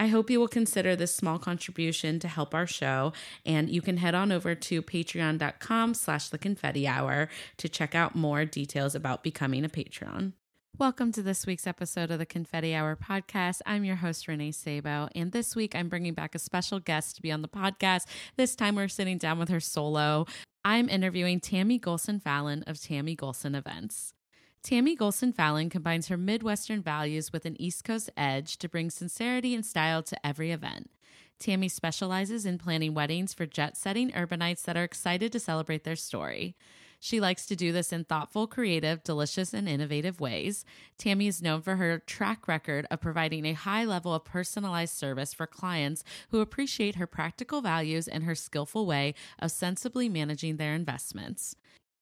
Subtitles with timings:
[0.00, 3.12] I hope you will consider this small contribution to help our show.
[3.44, 8.16] And you can head on over to patreon.com slash the confetti hour to check out
[8.16, 10.32] more details about becoming a patron.
[10.78, 13.60] Welcome to this week's episode of the Confetti Hour podcast.
[13.66, 17.22] I'm your host, Renee Sabo, and this week I'm bringing back a special guest to
[17.22, 18.06] be on the podcast.
[18.38, 20.24] This time we're sitting down with her solo.
[20.64, 24.14] I'm interviewing Tammy Golson Fallon of Tammy Golson Events.
[24.62, 29.54] Tammy Golson Fallon combines her Midwestern values with an East Coast edge to bring sincerity
[29.54, 30.90] and style to every event.
[31.38, 35.96] Tammy specializes in planning weddings for jet setting urbanites that are excited to celebrate their
[35.96, 36.54] story.
[37.02, 40.66] She likes to do this in thoughtful, creative, delicious, and innovative ways.
[40.98, 45.32] Tammy is known for her track record of providing a high level of personalized service
[45.32, 50.74] for clients who appreciate her practical values and her skillful way of sensibly managing their
[50.74, 51.56] investments.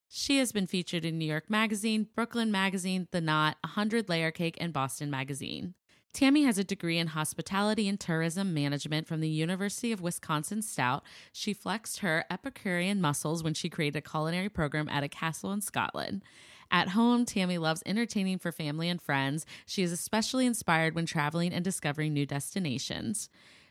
[0.08, 4.56] She has been featured in New York Magazine, Brooklyn Magazine, The Knot, 100 Layer Cake,
[4.58, 5.74] and Boston Magazine.
[6.14, 11.04] Tammy has a degree in hospitality and tourism management from the University of Wisconsin Stout.
[11.32, 15.60] She flexed her Epicurean muscles when she created a culinary program at a castle in
[15.60, 16.22] Scotland.
[16.70, 19.44] At home, Tammy loves entertaining for family and friends.
[19.66, 23.28] She is especially inspired when traveling and discovering new destinations.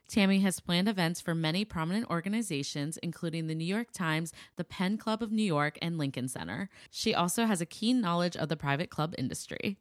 [0.07, 4.97] Tammy has planned events for many prominent organizations, including the New York Times, the Penn
[4.97, 6.69] Club of New York, and Lincoln Center.
[6.89, 9.77] She also has a keen knowledge of the private club industry.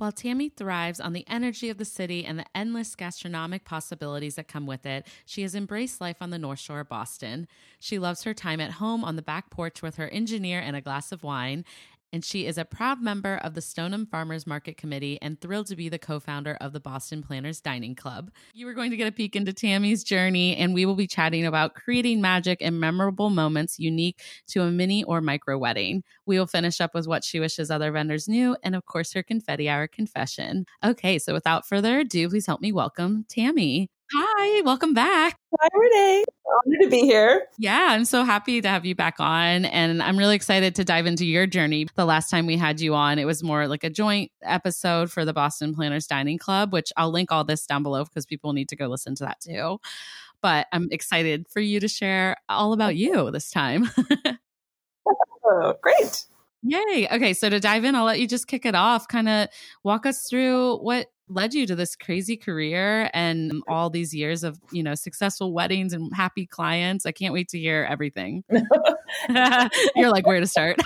[0.00, 4.48] While Tammy thrives on the energy of the city and the endless gastronomic possibilities that
[4.48, 7.46] come with it, she has embraced life on the North Shore of Boston.
[7.78, 10.80] She loves her time at home on the back porch with her engineer and a
[10.80, 11.66] glass of wine,
[12.12, 15.76] and she is a proud member of the Stoneham Farmers Market Committee and thrilled to
[15.76, 18.30] be the co founder of the Boston Planners Dining Club.
[18.54, 21.46] You are going to get a peek into Tammy's journey, and we will be chatting
[21.46, 26.02] about creating magic and memorable moments unique to a mini or micro wedding.
[26.26, 29.22] We will finish up with what she wishes other vendors knew, and of course, her
[29.22, 30.66] confetti hour confession.
[30.84, 33.90] Okay, so without further ado, please help me welcome Tammy.
[34.12, 35.36] Hi, welcome back.
[35.60, 36.24] Hi, Renee.
[36.66, 37.46] Honored to be here.
[37.58, 39.66] Yeah, I'm so happy to have you back on.
[39.66, 41.86] And I'm really excited to dive into your journey.
[41.94, 45.24] The last time we had you on, it was more like a joint episode for
[45.24, 48.68] the Boston Planners Dining Club, which I'll link all this down below because people need
[48.70, 49.78] to go listen to that too.
[50.42, 53.90] But I'm excited for you to share all about you this time.
[55.46, 56.24] oh, great.
[56.62, 57.08] Yay.
[57.10, 57.32] Okay.
[57.32, 59.08] So to dive in, I'll let you just kick it off.
[59.08, 59.48] Kind of
[59.82, 64.58] walk us through what led you to this crazy career and all these years of
[64.72, 68.42] you know successful weddings and happy clients i can't wait to hear everything
[69.94, 70.76] you're like where to start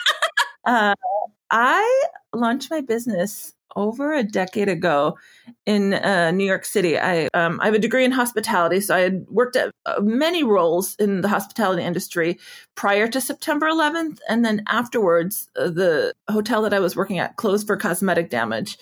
[0.66, 0.94] uh,
[1.54, 2.04] i
[2.34, 5.16] launched my business over a decade ago
[5.66, 6.98] in uh, New York City.
[6.98, 10.44] I um, I have a degree in hospitality, so I had worked at uh, many
[10.44, 12.38] roles in the hospitality industry
[12.74, 17.36] prior to September 11th, and then afterwards, uh, the hotel that I was working at
[17.36, 18.78] closed for cosmetic damage.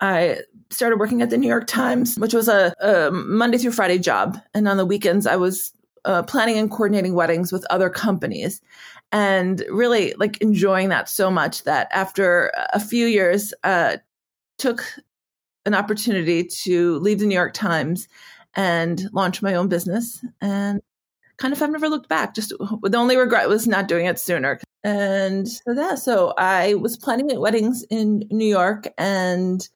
[0.00, 0.38] I
[0.70, 4.38] started working at the New York Times, which was a, a Monday through Friday job,
[4.54, 5.72] and on the weekends I was
[6.04, 8.60] uh, planning and coordinating weddings with other companies
[9.12, 13.98] and really like enjoying that so much that after a few years uh,
[14.58, 14.84] took
[15.66, 18.08] an opportunity to leave the New York Times
[18.54, 20.80] and launch my own business and
[21.38, 22.34] kind of i've never looked back.
[22.34, 24.60] Just the only regret was not doing it sooner.
[24.84, 29.66] And so that, so I was planning weddings in New York and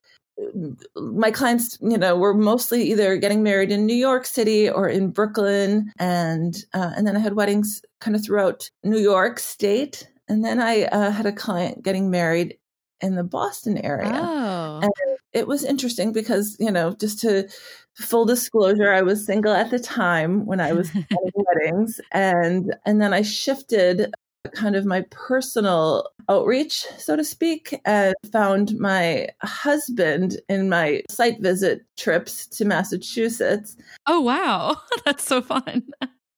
[0.95, 5.09] my clients, you know, were mostly either getting married in New York City or in
[5.09, 10.43] Brooklyn, and uh, and then I had weddings kind of throughout New York State, and
[10.43, 12.57] then I uh, had a client getting married
[13.01, 14.11] in the Boston area.
[14.13, 14.79] Oh.
[14.81, 14.91] And
[15.33, 17.47] it was interesting because, you know, just to
[17.95, 20.89] full disclosure, I was single at the time when I was
[21.35, 24.13] weddings and and then I shifted
[24.53, 31.39] kind of my personal outreach, so to speak, and found my husband in my site
[31.41, 33.75] visit trips to Massachusetts.
[34.05, 35.83] Oh wow, that's so fun.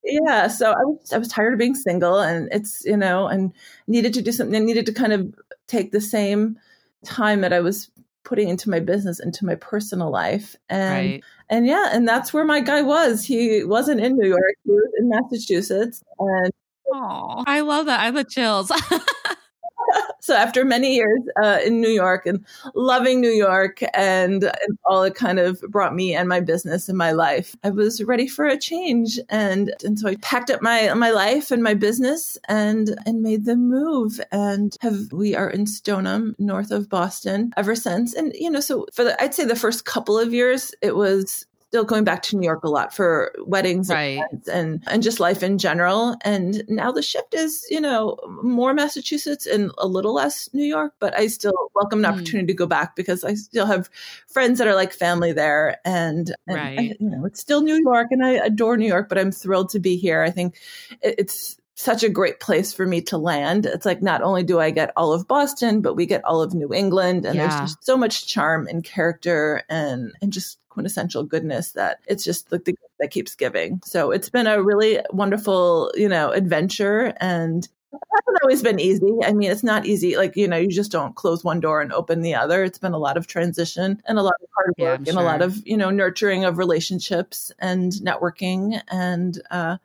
[0.03, 3.53] Yeah, so I was I was tired of being single, and it's you know, and
[3.87, 4.55] needed to do something.
[4.55, 5.33] I needed to kind of
[5.67, 6.57] take the same
[7.05, 7.89] time that I was
[8.23, 10.55] putting into my business, into my personal life.
[10.69, 11.23] And Right.
[11.49, 13.23] and yeah, and that's where my guy was.
[13.25, 16.03] He wasn't in New York, he was in Massachusetts.
[16.19, 16.51] And
[16.93, 17.99] Oh, I love that.
[17.99, 18.71] I have the chills.
[20.19, 22.45] so after many years uh, in New York and
[22.75, 26.97] loving New York and, and all it kind of brought me and my business and
[26.97, 29.19] my life, I was ready for a change.
[29.29, 33.45] And and so I packed up my my life and my business and and made
[33.45, 34.19] the move.
[34.31, 38.13] And have we are in Stoneham, north of Boston, ever since.
[38.13, 41.45] And you know, so for the I'd say the first couple of years, it was
[41.69, 44.23] still going back to New York a lot for weddings Right.
[44.51, 46.15] and and just life in general.
[46.25, 50.93] And now the shift is, you know, more Massachusetts and a little less New York,
[50.99, 52.17] but I still welcome an Hmm.
[52.17, 53.87] opportunity to go back because I still have
[54.27, 58.07] friends that are like family there and, and I- you know, it's still New York
[58.09, 60.23] and I adore New York, but I'm thrilled to be here.
[60.23, 60.55] I think
[61.03, 63.65] it- it's such a great place for me to land.
[63.65, 66.53] It's like not only do I get all of Boston, but we get all of
[66.53, 67.47] New England and Yeah.
[67.47, 72.51] there's just so much charm and character and and just quintessential goodness that it's just
[72.51, 73.81] like the that keeps giving.
[73.85, 79.15] So it's been a really wonderful, you know, adventure and it hasn't always been easy.
[79.23, 80.17] I mean, it's not easy.
[80.17, 82.61] Like, you know, you just don't close one door and open the other.
[82.65, 85.23] It's been a lot of transition and a lot of hard work I'm and a
[85.23, 89.77] lot of, you know, nurturing of relationships and networking and uh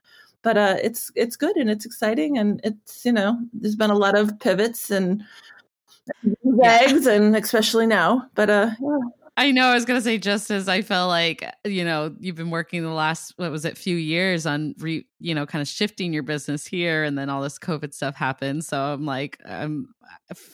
[0.45, 3.99] but uh it's it's good and it's exciting and it's, you know, there's been a
[3.99, 5.25] lot of pivots and
[6.63, 8.29] zags and especially now.
[8.37, 8.99] But uh yeah.
[9.37, 9.67] I know.
[9.67, 12.91] I was gonna say just as I felt like you know you've been working the
[12.91, 16.67] last what was it few years on re, you know kind of shifting your business
[16.67, 18.63] here, and then all this COVID stuff happened.
[18.63, 19.89] So I'm like, um,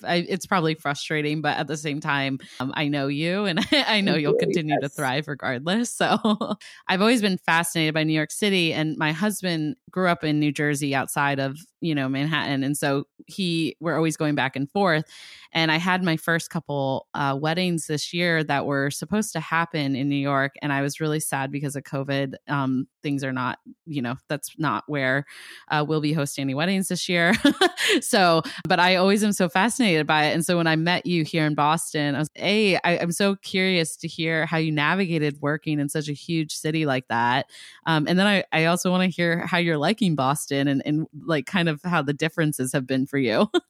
[0.04, 4.00] I, it's probably frustrating, but at the same time, um, I know you, and I
[4.00, 4.38] know you'll you.
[4.38, 5.90] continue to thrive regardless.
[6.00, 6.56] So
[6.88, 10.52] I've always been fascinated by New York City, and my husband grew up in New
[10.52, 15.04] Jersey, outside of you know Manhattan, and so he we're always going back and forth.
[15.52, 19.96] And I had my first couple uh, weddings this year that were supposed to happen
[19.96, 20.54] in New York.
[20.62, 22.34] And I was really sad because of COVID.
[22.48, 25.24] Um, things are not, you know, that's not where
[25.68, 27.34] uh, we'll be hosting any weddings this year.
[28.00, 30.34] so, but I always am so fascinated by it.
[30.34, 33.36] And so when I met you here in Boston, I was, A, I, I'm so
[33.36, 37.46] curious to hear how you navigated working in such a huge city like that.
[37.86, 41.06] Um, and then I, I also want to hear how you're liking Boston and, and
[41.24, 43.48] like kind of how the differences have been for you.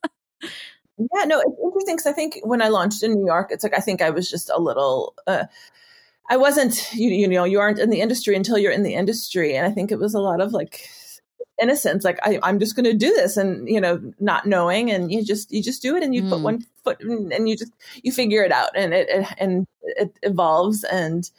[1.14, 3.74] Yeah, no, it's interesting because I think when I launched in New York, it's like
[3.74, 5.14] I think I was just a little.
[5.26, 5.46] Uh,
[6.30, 9.56] I wasn't, you, you know, you aren't in the industry until you're in the industry,
[9.56, 10.88] and I think it was a lot of like
[11.60, 15.12] innocence, like I, I'm just going to do this, and you know, not knowing, and
[15.12, 16.42] you just you just do it, and you put Mm.
[16.42, 17.72] one foot, in, and you just
[18.02, 21.30] you figure it out, and it, it and it evolves, and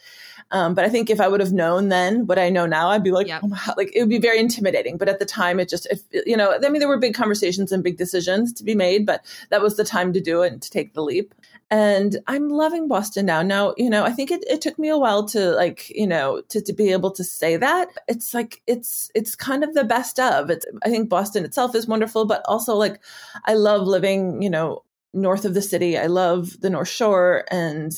[0.51, 3.03] um, but I think if I would have known then what I know now, I'd
[3.03, 3.41] be like, Yep.
[3.45, 4.97] oh like it would be very intimidating.
[4.97, 7.71] But at the time, it just, if, you know, I mean, there were big conversations
[7.71, 10.61] and big decisions to be made, but that was the time to do it and
[10.61, 11.33] to take the leap.
[11.71, 13.41] And I'm loving Boston now.
[13.41, 16.41] Now, you know, I think it, it took me a while to like, you know,
[16.49, 17.87] to, to be able to say that.
[18.09, 20.49] It's like it's it's kind of the best of.
[20.49, 23.01] It's I think Boston itself is wonderful, but also like
[23.45, 24.83] I love living, you know,
[25.13, 25.97] north of the city.
[25.97, 27.91] I love the North Shore and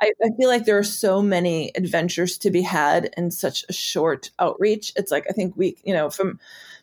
[0.00, 3.72] I, I feel like there are so many adventures to be had in such a
[3.72, 4.92] short outreach.
[4.96, 6.38] It's like I think we, you know, from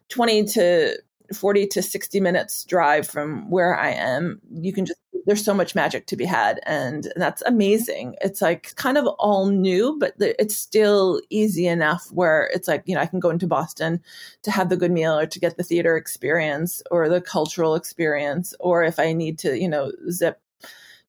[0.09, 0.97] 20 to
[1.36, 5.75] 40 to 60 minutes drive from where I am, you can just there's so much
[5.75, 8.16] magic to be had and that's amazing.
[8.22, 12.96] It's like kind of all new, but it's still easy enough where it's like, you
[12.96, 14.01] know, I can go into Boston
[14.44, 18.53] to have the good meal or to get the theater experience or the cultural experience
[18.60, 20.39] or if I need to, you know, zip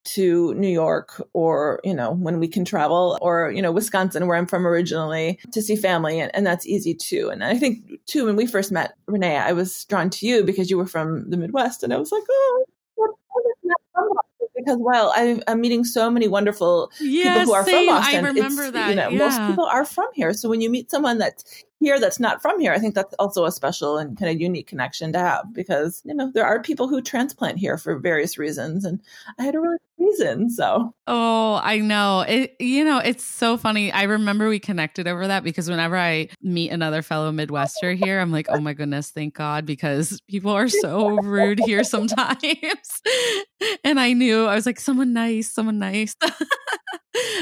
[0.04, 4.36] to New York or, you know, when we can travel or, you know, Wisconsin, where
[4.36, 6.18] I'm from originally to see family.
[6.20, 7.28] And, and that's easy too.
[7.30, 10.70] And I think too, when we first met Renee, I was drawn to you because
[10.70, 12.64] you were from the Midwest and I was like, oh,
[12.96, 14.18] what- what is that from Boston?
[14.54, 17.86] because well, I, I'm meeting so many wonderful Yeah, people who are same.
[17.88, 18.24] from Boston.
[18.24, 18.90] I remember It's, that.
[18.90, 19.18] You know, yeah.
[19.18, 20.32] most people are from here.
[20.34, 23.44] So when you meet someone that's here that's not from here, I think that's also
[23.44, 26.88] a special and kind of unique connection to have because, you know, there are people
[26.88, 28.84] who transplant here for various reasons.
[28.84, 29.00] And
[29.38, 30.50] I had a really reason.
[30.50, 32.24] So Oh, I know.
[32.26, 33.92] It you know, it's so funny.
[33.92, 38.32] I remember we connected over that because whenever I meet another fellow Midwester here, I'm
[38.32, 42.42] like, "Oh my goodness, thank God," because people are so rude here sometimes.
[43.84, 46.14] and I knew I was like, "Someone nice, someone nice."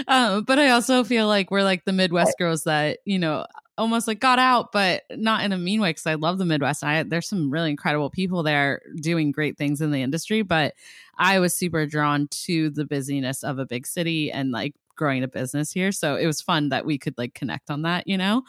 [0.08, 3.46] um, but I also feel like we're like the Midwest girls that, you know,
[3.80, 6.84] almost like got out, but not in a mean way because I love the Midwest.
[6.84, 10.74] I there's some really incredible people there doing great things in the industry, but
[11.16, 15.28] I was super drawn to the busyness of a big city and like growing a
[15.28, 15.92] business here.
[15.92, 18.42] So it was fun that we could like connect on that, you know?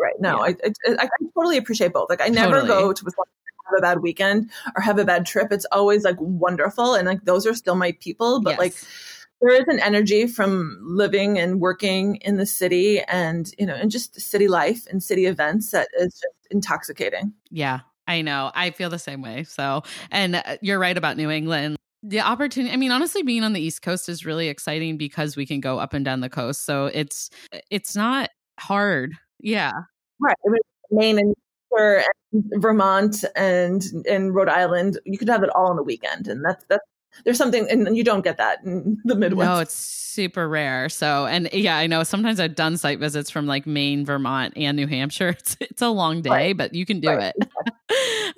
[0.00, 0.54] right now, Yeah.
[0.64, 2.10] I, I, I totally appreciate both.
[2.10, 2.68] Like I never Totally.
[2.68, 3.10] go to to
[3.70, 5.52] have a bad weekend or have a bad trip.
[5.52, 6.94] It's always like wonderful.
[6.94, 8.58] And like those are still my people, but Yes.
[8.58, 8.74] like
[9.42, 13.90] there is an energy from living and working in the city and you know and
[13.90, 17.32] just city life and city events that is just intoxicating.
[17.50, 18.50] Yeah i know.
[18.54, 19.44] I feel the same way.
[19.44, 21.76] So and uh, you're right about new england.
[22.02, 25.46] The opportunity i mean honestly being on the east coast is really exciting because we
[25.46, 26.64] can go up and down the coast.
[26.64, 27.30] So it's
[27.70, 29.14] it's not hard.
[29.40, 29.72] Yeah.
[30.20, 30.36] Right.
[30.46, 31.34] I mean, maine and
[32.60, 36.64] Vermont and in Rhode Island, you could have it all in a weekend, and that's
[36.68, 36.84] that's
[37.24, 39.48] there's something and you don't get that in the midwest.
[39.48, 40.88] No it's super rare.
[40.88, 44.76] So and yeah i know sometimes i've done site visits from like maine vermont and
[44.76, 45.36] new hampshire.
[45.42, 46.56] It's, it's a long day right.
[46.56, 47.34] but you can do right.
[47.36, 47.48] it.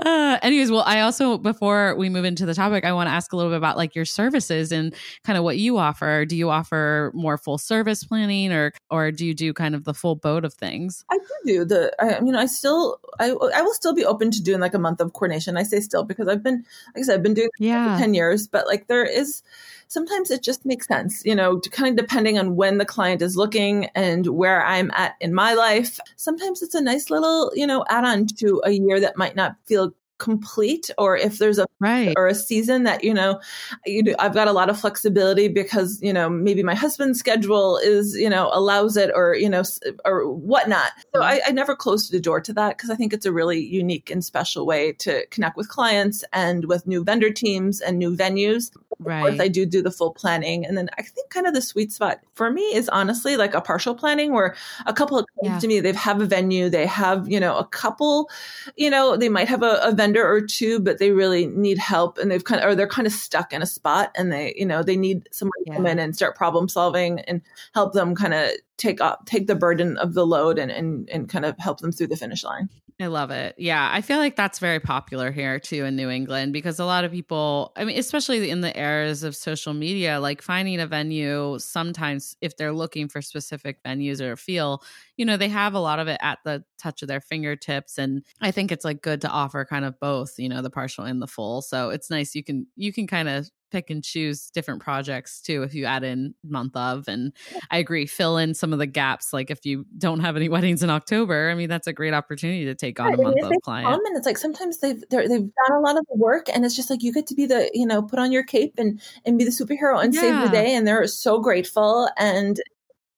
[0.01, 3.33] Uh, anyways well i also before we move into the topic i want to ask
[3.33, 4.93] a little bit about like your services and
[5.25, 6.25] kind of what you offer.
[6.25, 9.95] Do you offer more full service planning or or do you do kind of the
[9.95, 11.05] full boat of things?
[11.11, 14.43] I do do the i mean i still i i will still be open to
[14.43, 15.57] doing like a month of coordination.
[15.57, 16.65] I say still because i've been
[16.95, 17.97] like i said i've been doing yeah.
[17.99, 19.43] 10 years but like there is
[19.89, 23.37] sometimes it just makes sense, you know, kind of depending on when the client is
[23.37, 25.99] looking and where I'm at in my life.
[26.17, 29.57] Sometimes it's a nice little, you know, add on to a year that might not
[29.67, 32.15] feel complete or if there's a right.
[32.17, 33.41] or a season that you know
[33.85, 37.79] you know, I've got a lot of flexibility because you know maybe my husband's schedule
[37.79, 39.63] is you know allows it or you know
[40.05, 40.93] or whatnot.
[41.15, 41.23] So mm-hmm.
[41.23, 44.11] I, I never closed the door to that because I think it's a really unique
[44.11, 48.71] and special way to connect with clients and with new vendor teams and new venues
[49.05, 49.19] right.
[49.19, 50.65] Of course, I do do the full planning.
[50.65, 53.61] And then I think kind of the sweet spot for me is honestly like a
[53.61, 54.55] partial planning where
[54.87, 55.59] a couple of yeah.
[55.59, 58.31] to me, they have a venue, they have, you know, a couple,
[58.77, 62.19] you know, they might have a, a vendor or two, but they really need help
[62.19, 64.67] and they've kind of, or they're kind of stuck in a spot and they, you
[64.67, 65.73] know, they need someone yeah.
[65.73, 67.43] to come in and start problem solving and
[67.75, 71.29] help them kind of take up take the burden of the load and, and and
[71.29, 72.69] kind of help them through the finish line.
[73.01, 73.57] I love it.
[73.59, 77.03] Yeah, I feel like that's very popular here too in New England because a lot
[77.05, 81.59] of people, I mean, especially in the eras of social media, like finding a venue
[81.59, 84.81] sometimes if they're looking for specific venues or feel,
[85.17, 88.23] you know, they have a lot of it at the touch of their fingertips and
[88.41, 91.21] I think it's like good to offer kind of both, you know, the partial and
[91.21, 91.63] the full.
[91.63, 95.65] So it's nice you can you can kind of pick and choose different projects too
[95.65, 97.33] if you add in month of and
[97.73, 100.81] i agree fill in some of the gaps like if you don't have any weddings
[100.81, 104.01] in october i mean that's a great opportunity to take on a month of client
[104.07, 106.89] and it's like sometimes they've they've done a lot of the work and it's just
[106.89, 109.45] like you get to be the you know put on your cape and and be
[109.45, 110.21] the superhero and yeah.
[110.21, 112.61] save the day and they're so grateful and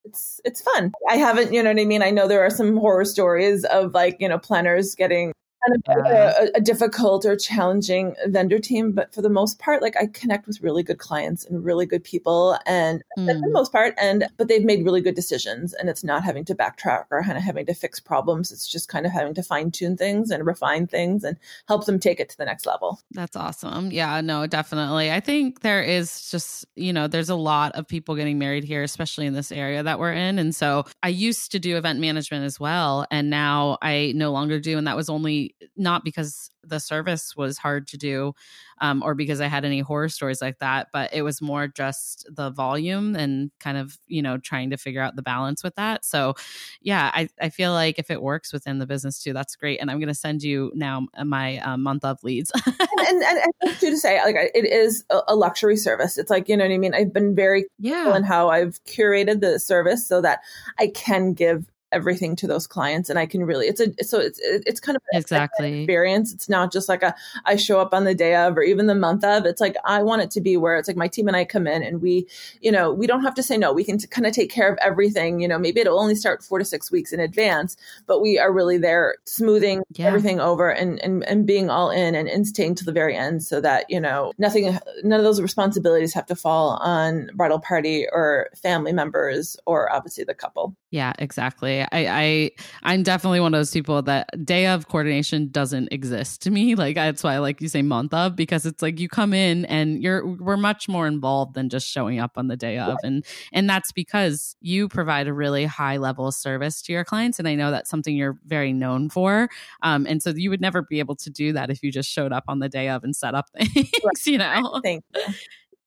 [0.07, 0.93] it's it's fun.
[1.11, 2.01] I haven't, you know what I mean.
[2.01, 5.33] I know there are some horror stories of like you know planners getting
[5.67, 9.97] kind of a, a, difficult or challenging vendor team, but for the most part, like
[9.97, 13.27] I connect with really good clients and really good people, and mm.
[13.27, 13.53] for the hmm.
[13.53, 17.07] most part, and but they've made really good decisions, and it's not having to backtrack
[17.11, 18.53] or kind of having to fix problems.
[18.53, 21.37] It's just kind of having to fine tune things and refine things and
[21.69, 23.01] help them take it to the next level.
[23.13, 23.91] That's awesome.
[23.91, 25.11] Yeah, no, definitely.
[25.11, 28.83] I think there is just you know there's a lot of people getting married here,
[28.83, 32.45] especially in this area that we're in, and so I used to do event management
[32.45, 35.46] as well, and now I no longer do, and that was only
[35.76, 38.35] not because the service was hard to do
[38.81, 42.29] um, or because I had any horror stories like that, but it was more just
[42.31, 46.05] the volume and kind of, you know, trying to figure out the balance with that.
[46.05, 46.35] So,
[46.81, 49.81] yeah, I, I feel like if it works within the business too, that's great.
[49.81, 52.50] And I'm going to send you now my uh, month of leads.
[52.67, 56.19] and, and, and, to say, like, it is a luxury service.
[56.19, 56.95] It's like, you know what I mean?
[56.95, 58.17] I've been very yeah.
[58.17, 60.41] in how I've curated the service so that
[60.79, 64.38] I can give everything to those clients and i can really it's a so it's
[64.43, 65.83] it's kind of exactly.
[65.83, 66.33] experience.
[66.33, 68.95] It's not just like a i show up on the day of or even the
[68.95, 69.47] month of.
[69.47, 71.67] It's like i want it to be where it's like my team and i come
[71.67, 72.26] in and we
[72.61, 73.73] you know we don't have to say no.
[73.73, 76.43] We can t- kind of take care of everything you know maybe it'll only start
[76.43, 77.76] four to six weeks in advance
[78.07, 80.07] but we are really there smoothing yeah.
[80.07, 83.43] everything over and, and and being all in and, and staying to the very end
[83.43, 88.07] so that you know nothing none of those responsibilities have to fall on bridal party
[88.12, 92.50] or family members or obviously the couple yeah exactly I, I
[92.83, 96.75] I'm definitely one of those people that day of coordination doesn't exist to me.
[96.87, 99.65] Like that's why I like you say month of because it's like you come in
[99.65, 102.99] and you're we're much more involved than just showing up on the day of.
[103.03, 107.38] And and that's because you provide a really high level of service to your clients.
[107.38, 109.49] And I know that's something you're very known for.
[109.83, 112.33] Um, and so you would never be able to do that if you just showed
[112.33, 114.81] up on the day of and set up things, you know.
[114.83, 115.35] Thank you.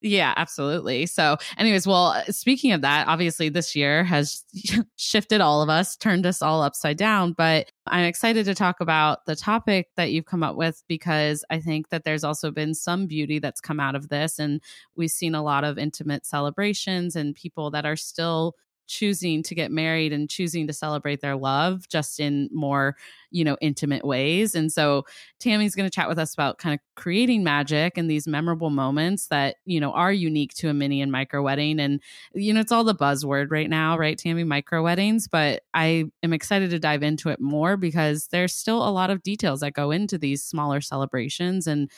[0.02, 1.06] Yeah, absolutely.
[1.08, 4.46] So, anyways, well, uh, speaking of that, obviously this year has
[4.96, 9.26] shifted all of us, turned us all upside down, but I'm excited to talk about
[9.26, 13.08] the topic that you've come up with because I think that there's also been some
[13.08, 14.40] beauty that's come out of this.
[14.40, 14.62] And
[14.96, 18.56] we've seen a lot of intimate celebrations and people that are still
[18.90, 22.98] choosing to get married and choosing to celebrate their love just in more
[23.32, 24.56] you know intimate ways.
[24.56, 25.06] And so
[25.40, 29.28] tammy's going to chat with us about kind of creating magic and these memorable moments
[29.28, 31.80] that you know are unique to a mini and micro wedding.
[31.80, 32.02] And
[32.34, 34.44] you know it's all the buzzword right now right tammy?
[34.44, 35.28] Micro weddings.
[35.28, 39.24] But i am excited to dive into it more because there's still a lot of
[39.24, 41.90] details that go into these smaller celebrations and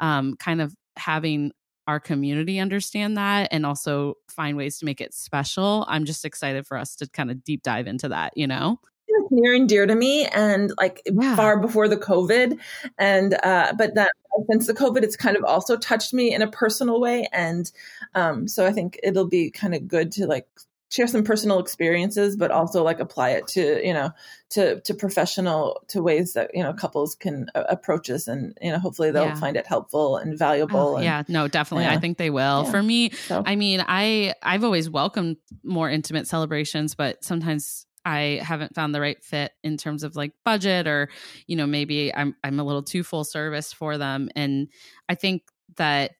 [0.00, 1.52] um, kind of having
[1.86, 5.84] our community understand that and also find ways to make it special.
[5.88, 8.78] I'm just excited for us to kind of deep dive into that, you know?
[9.08, 11.36] It's near and dear to me and like yeah.
[11.36, 12.58] far before the COVID.
[12.98, 14.10] And, uh, but that
[14.50, 17.28] since the COVID, it's kind of also touched me in a personal way.
[17.32, 17.70] And,
[18.14, 20.46] um, so I think it'll be kind of good to like
[20.92, 24.10] share some personal experiences but also like apply it to you know
[24.50, 28.70] to to professional to ways that you know couples can uh, approach this and you
[28.70, 29.34] know hopefully they'll yeah.
[29.34, 31.92] find it helpful and valuable oh, and, yeah no definitely yeah.
[31.92, 32.70] i think they will yeah.
[32.70, 33.42] for me so.
[33.46, 39.00] i mean i i've always welcomed more intimate celebrations but sometimes I haven't found the
[39.00, 41.08] right fit in terms of like budget or
[41.46, 44.66] you know maybe I'm I'm a little too full service for them and
[45.08, 45.42] I think
[45.76, 46.10] that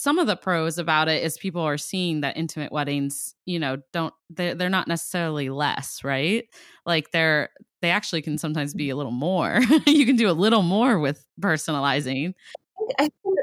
[0.00, 3.76] some of the pros about it is people are seeing that intimate weddings you know
[3.92, 6.48] don't they're, they're not necessarily less right?
[6.86, 7.50] Like they're
[7.82, 9.60] they actually can sometimes be a little more.
[9.86, 12.34] You can do a little more with personalizing.
[12.98, 13.38] I think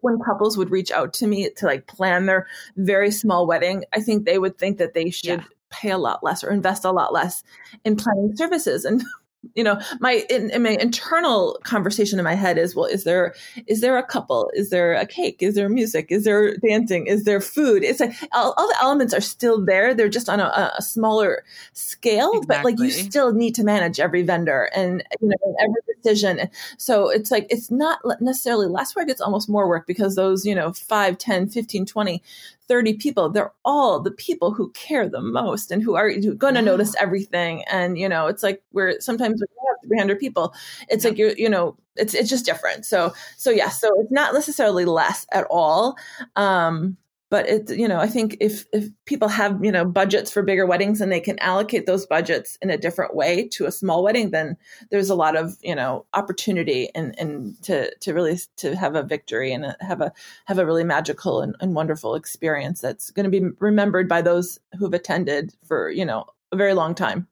[0.00, 2.46] when couples would reach out to me to like plan their
[2.76, 5.44] very small wedding i think they would think that they should yeah.
[5.70, 7.42] pay a lot less or invest a lot less
[7.84, 9.02] in planning services and
[9.54, 13.34] you know my in, in, my internal conversation in my head is well is there
[13.66, 14.50] is there a couple?
[14.54, 15.38] Is there a cake?
[15.40, 16.06] Is there music?
[16.10, 17.06] Is there dancing?
[17.06, 17.82] Is there food?
[17.82, 19.94] It's like all, all the elements are still there.
[19.94, 22.46] They're just on a, a smaller scale exactly.
[22.46, 26.48] but like you still need to manage every vendor and you know every decision.
[26.78, 30.54] So it's like it's not necessarily less work it's almost more work because those you
[30.54, 32.22] know 5 10 15 20
[32.68, 36.62] 30 people they're all the people who care the most and who are going to
[36.62, 37.64] notice everything.
[37.70, 40.54] And you know it's like we're sometimes we have 300 people
[40.88, 41.10] it's yeah.
[41.10, 42.84] like you you know it's it's just different.
[42.84, 45.96] So so yeah so it's not necessarily less at all.
[46.36, 46.96] Um
[47.34, 50.64] but it you know i think if if people have you know budgets for bigger
[50.64, 54.30] weddings and they can allocate those budgets in a different way to a small wedding
[54.30, 54.56] then
[54.92, 59.02] there's a lot of you know opportunity and and to to really to have a
[59.02, 60.12] victory and have a
[60.44, 64.60] have a really magical and, and wonderful experience that's going to be remembered by those
[64.78, 67.26] who've attended for you know a very long time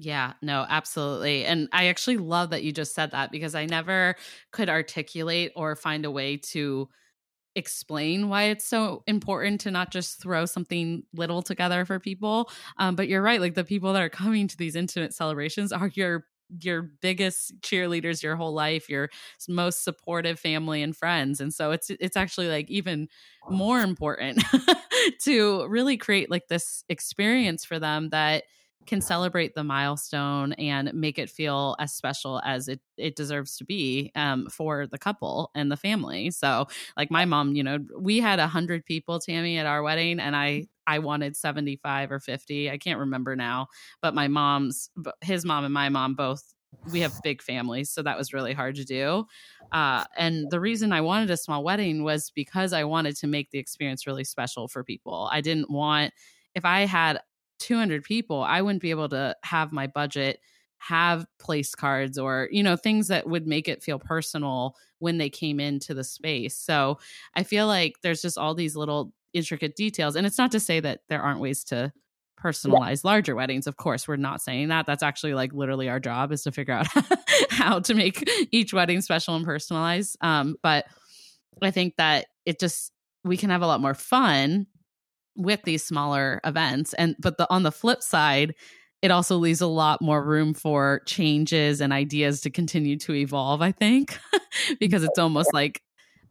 [0.00, 1.44] yeah, no, absolutely.
[1.44, 4.14] And I actually love that you just said that because I never
[4.52, 6.88] could articulate or find a way to
[7.58, 12.50] explain why it's so important to not just throw something little together for people.
[12.78, 15.90] Um, but you're right, like the people that are coming to these intimate celebrations are
[15.94, 16.24] your
[16.60, 19.10] your biggest cheerleaders your whole life, your
[19.48, 21.40] most supportive family and friends.
[21.40, 23.08] And so it's it's actually like even
[23.50, 24.42] more important
[25.24, 28.44] to really create like this experience for them that
[28.88, 33.64] can celebrate the milestone and make it feel as special as it it deserves to
[33.64, 36.30] be um, for the couple and the family.
[36.30, 40.18] So, like my mom, you know, we had a hundred people, Tammy, at our wedding,
[40.18, 42.70] and I I wanted seventy five or fifty.
[42.70, 43.68] I can't remember now,
[44.00, 46.42] but my mom's, his mom, and my mom both.
[46.92, 49.24] We have big families, so that was really hard to do.
[49.72, 53.50] Uh, and the reason I wanted a small wedding was because I wanted to make
[53.50, 55.28] the experience really special for people.
[55.32, 56.12] I didn't want
[56.54, 57.20] if I had
[57.58, 60.40] 200 people, I wouldn't be able to have my budget
[60.78, 65.28] have place cards or you know things that would make it feel personal when they
[65.28, 66.56] came into the space.
[66.56, 66.98] So
[67.34, 70.80] I feel like there's just all these little intricate details and it's not to say
[70.80, 71.92] that there aren't ways to
[72.40, 73.10] personalize yeah.
[73.10, 73.66] larger weddings.
[73.66, 74.86] Of course, we're not saying that.
[74.86, 76.86] That's actually like literally our job is to figure out
[77.50, 80.16] how to make each wedding special and personalized.
[80.20, 80.86] Um, but
[81.60, 82.92] I think that it just
[83.24, 84.66] we can have a lot more fun
[85.38, 86.92] with these smaller events.
[86.94, 88.54] And but the on the flip side
[89.00, 93.62] it also leaves a lot more room for changes and ideas to continue to evolve
[93.62, 94.18] i think
[94.80, 95.80] because it's almost like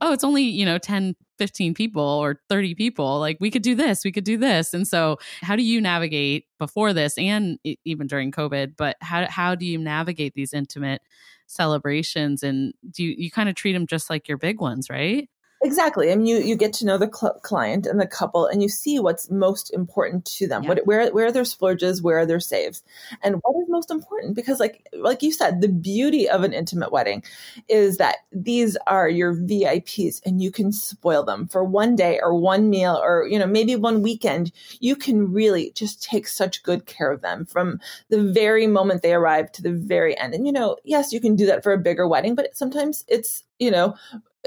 [0.02, 3.20] oh it's only you know 10 15 people or 30 people.
[3.20, 4.74] Like we could do this we could do this.
[4.74, 9.56] And so how do you navigate before this and even during covid but how how
[9.56, 11.02] do you navigate these intimate
[11.48, 12.44] celebrations?
[12.44, 15.30] And do you, you kind of treat them just like your big ones right
[15.68, 16.14] Exactly.
[16.14, 18.70] I mean, you, you get to know the cl- client and the couple and you
[18.70, 20.64] see what's most important to them.
[20.64, 20.70] Yeah.
[20.70, 22.02] What, where, where are their splurges?
[22.02, 22.84] Where are their saves?
[23.22, 24.34] And what is most important?
[24.34, 27.22] Because like, like you said, the beauty of an intimate wedding
[27.68, 32.34] is that these are your VIPs and you can spoil them for one day or
[32.34, 34.54] one meal or, you know, maybe one weekend.
[34.80, 39.14] You can really just take such good care of them from the very moment they
[39.14, 40.34] arrive to the very end.
[40.34, 43.44] And, you know, yes, you can do that for a bigger wedding, but sometimes it's,
[43.60, 43.96] you know,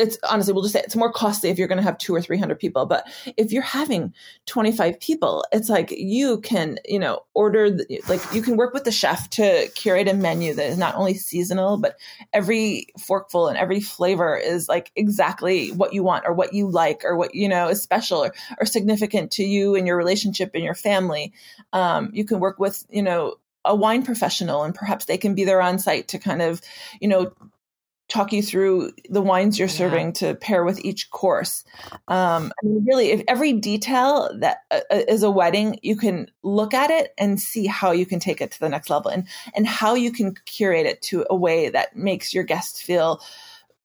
[0.00, 2.22] it's honestly, we'll just say it's more costly if you're going to have two or
[2.22, 2.86] 300 people.
[2.86, 4.14] But if you're having
[4.46, 8.84] 25 people, it's like you can, you know, order, the, like you can work with
[8.84, 11.96] the chef to curate a menu that is not only seasonal, but
[12.32, 17.04] every forkful and every flavor is like exactly what you want or what you like
[17.04, 20.64] or what, you know, is special or, or significant to you and your relationship and
[20.64, 21.32] your family.
[21.74, 23.36] Um, you can work with, you know,
[23.66, 26.62] a wine professional and perhaps they can be there on site to kind of
[26.98, 27.30] you know
[28.10, 31.64] talk you through the wines you're serving to pair with each course.
[32.08, 36.30] Um, I mean, really, if every detail that uh, uh, is a wedding, you can
[36.42, 39.26] look at it and see how you can take it to the next level and
[39.54, 43.22] and how you can curate it to a way that makes your guests feel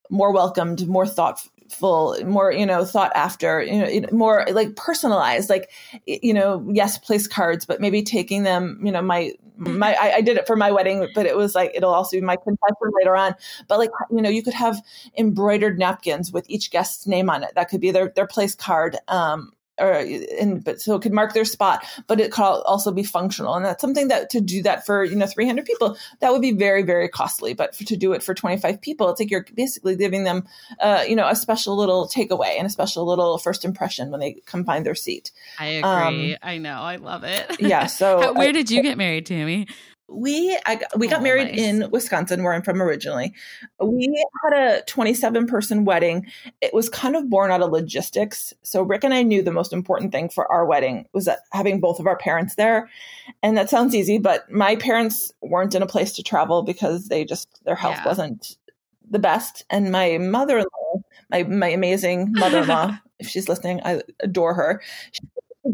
[0.10, 5.50] more welcomed, more thought full more you know thought after you know more like personalized
[5.50, 5.72] like
[6.06, 10.22] you know yes place cards but maybe taking them you know my my I, I,
[10.22, 13.16] did it for my wedding but it was like it'll also be my confession later
[13.16, 13.36] on.
[13.68, 14.82] But like you know you could have
[15.18, 17.52] embroidered napkins with each guest's name on it.
[17.56, 21.34] That could be their their place card um or and but so it could mark
[21.34, 23.56] their spot but it could also be functional.
[23.56, 26.52] And that's something that to do that for you know 300 people that would be
[26.52, 27.54] very very costly.
[27.54, 30.46] But for, to do it for 25 people it's like you're basically giving them
[30.80, 34.34] uh, you know a special little takeaway and a special little first impression when they
[34.46, 35.32] come find their seat.
[35.60, 36.34] I agree.
[36.34, 36.82] Um, i know.
[36.82, 37.60] I love it.
[37.60, 39.68] yeah so How, where did you get married tammy
[40.16, 41.60] we I, we got oh, married nice.
[41.60, 43.34] in Wisconsin, where I'm from originally.
[43.80, 46.26] We had a 27 person wedding.
[46.62, 48.54] It was kind of born out of logistics.
[48.64, 51.80] So Rick and I knew the most important thing for our wedding was that having
[51.80, 52.90] both of our parents there.
[53.44, 57.26] And that sounds easy, but my parents weren't in a place to travel because they
[57.26, 58.06] just their health yeah.
[58.06, 58.58] wasn't
[59.10, 59.66] the best.
[59.70, 64.02] And my mother in law, my my amazing mother in law, if she's listening, I
[64.22, 64.82] adore her.
[65.12, 65.22] She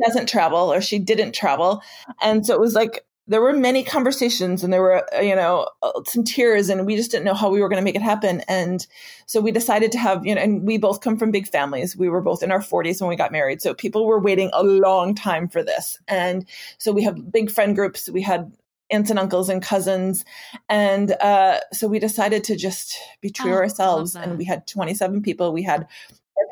[0.05, 1.81] doesn't travel or she didn't travel.
[2.21, 5.67] And so it was like there were many conversations and there were uh, you know
[5.81, 8.01] uh, some tears and we just didn't know how we were going to make it
[8.01, 8.41] happen.
[8.41, 8.85] And
[9.25, 11.95] so we decided to have you know and we both come from big families.
[11.95, 13.61] We were both in our 40s when we got married.
[13.61, 15.97] So people were waiting a long time for this.
[16.09, 16.45] And
[16.77, 18.09] so we have big friend groups.
[18.09, 18.51] We had
[18.91, 20.25] aunts and uncles and cousins.
[20.67, 24.13] And uh, so we decided to just be true oh, ourselves.
[24.15, 25.53] And we had 27 people.
[25.53, 25.87] We had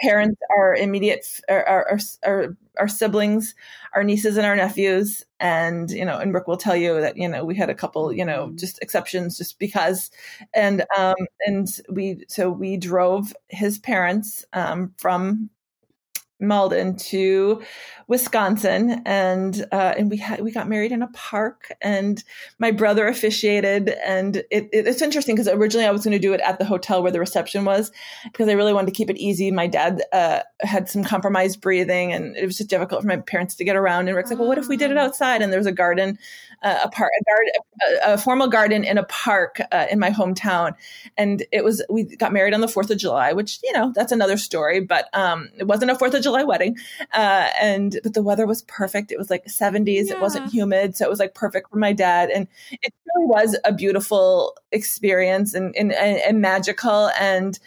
[0.02, 3.56] parents, our immediate, our, our, our, our, siblings,
[3.94, 5.26] our nieces and our nephews.
[5.40, 8.12] And, you know, and Rick will tell you that, you know, we had a couple,
[8.14, 10.12] you know, just exceptions just because.
[10.54, 15.50] And, um, and we, so we drove his parents, um, from
[16.40, 17.62] Malden to
[18.08, 22.24] Wisconsin, and uh, and we had we got married in a park, and
[22.58, 26.34] my brother officiated, and it, it, it's interesting because originally I was going to do
[26.34, 27.92] it at the hotel where the reception was,
[28.24, 29.52] because I really wanted to keep it easy.
[29.52, 33.56] My dad uh, had some compromised breathing, and it was just difficult for my parents
[33.56, 34.08] to get around.
[34.08, 36.18] And Rick's like, "Well, what if we did it outside?" And there was a garden
[36.62, 40.10] uh, a park, a, garden, a, a, formal garden in a park uh, in my
[40.10, 40.74] hometown,
[41.18, 44.12] and it was we got married on the Fourth of July, which you know that's
[44.12, 46.78] another story, but um, it wasn't a Fourth of July wedding,
[47.14, 49.12] uh, and but the weather was perfect.
[49.12, 50.08] It was like 70s.
[50.08, 50.16] Yeah.
[50.16, 53.58] It wasn't humid, so it was like perfect for my dad, and it really was
[53.64, 57.60] a beautiful experience and and, and magical and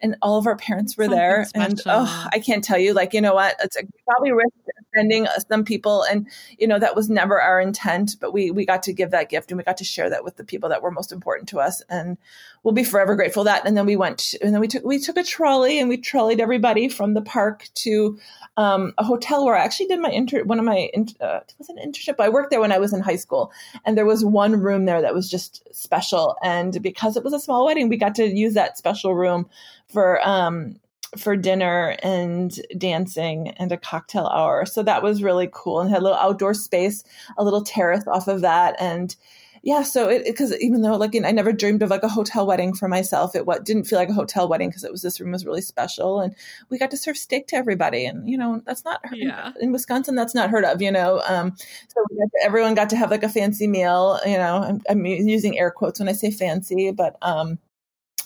[0.00, 1.44] and all of our parents were Something there.
[1.44, 1.70] Special.
[1.70, 3.56] And oh, I can't tell you, like, you know what?
[3.62, 3.76] It's
[4.08, 4.56] probably risked
[4.94, 6.04] offending uh, some people.
[6.04, 9.28] And, you know, that was never our intent, but we, we got to give that
[9.28, 11.60] gift and we got to share that with the people that were most important to
[11.60, 11.82] us.
[11.88, 12.18] And
[12.62, 13.66] we'll be forever grateful that.
[13.66, 16.40] And then we went, and then we took, we took a trolley and we trolleyed
[16.40, 18.18] everybody from the park to
[18.56, 21.68] um, a hotel where I actually did my inter, one of my, uh, it was
[21.70, 22.16] an internship.
[22.18, 23.50] I worked there when I was in high school
[23.86, 26.36] and there was one room there that was just special.
[26.42, 29.48] And because it was a small wedding, we got to use that special room
[29.88, 30.76] for, um,
[31.16, 34.64] for dinner and dancing and a cocktail hour.
[34.64, 37.02] So that was really cool and had a little outdoor space,
[37.36, 38.76] a little terrace off of that.
[38.78, 39.16] And
[39.62, 42.72] yeah, so it, because even though like I never dreamed of like a hotel wedding
[42.72, 45.32] for myself, it what didn't feel like a hotel wedding because it was this room
[45.32, 46.34] was really special and
[46.70, 48.06] we got to serve steak to everybody.
[48.06, 49.52] And you know, that's not yeah.
[49.60, 51.22] in Wisconsin, that's not heard of, you know.
[51.28, 51.54] Um,
[51.88, 55.04] so got to, everyone got to have like a fancy meal, you know, I'm, I'm
[55.04, 57.58] using air quotes when I say fancy, but um,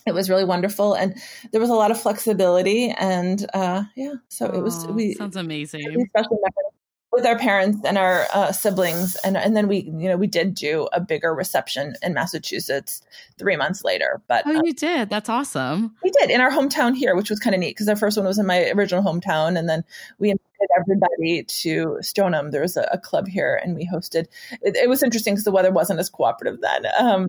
[0.07, 1.17] it was really wonderful and
[1.51, 5.87] there was a lot of flexibility and uh, yeah so it was we sounds amazing
[6.03, 6.37] especially
[7.15, 9.17] with our parents and our uh, siblings.
[9.17, 13.03] And and then we you know we did do a bigger reception in massachusetts
[13.39, 15.11] three months later but oh you did?
[15.11, 15.95] That's awesome.
[16.03, 18.27] we did in our hometown here which was kind of neat because our first one
[18.27, 19.59] was in my original hometown.
[19.59, 19.85] And then
[20.19, 20.35] we
[20.79, 22.51] everybody to Stoneham.
[22.51, 24.27] There was a, a club here, and we hosted.
[24.63, 26.87] It, it was interesting because the weather wasn't as cooperative then.
[26.99, 27.29] Um,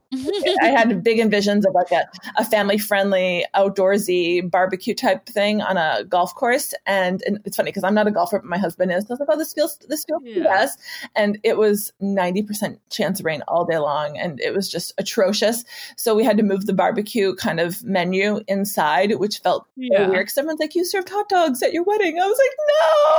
[0.61, 2.07] I had big envisions of like a,
[2.38, 7.69] a family friendly, outdoorsy barbecue type thing on a golf course, and, and it's funny
[7.69, 9.03] because I'm not a golfer, but my husband is.
[9.03, 10.43] So I was like, "Oh, this feels this feels yeah.
[10.43, 10.79] best,"
[11.15, 14.93] and it was ninety percent chance of rain all day long, and it was just
[14.97, 15.63] atrocious.
[15.97, 20.07] So we had to move the barbecue kind of menu inside, which felt yeah.
[20.07, 20.25] weird.
[20.25, 23.14] Because everyone's like, "You served hot dogs at your wedding." I was like, "No."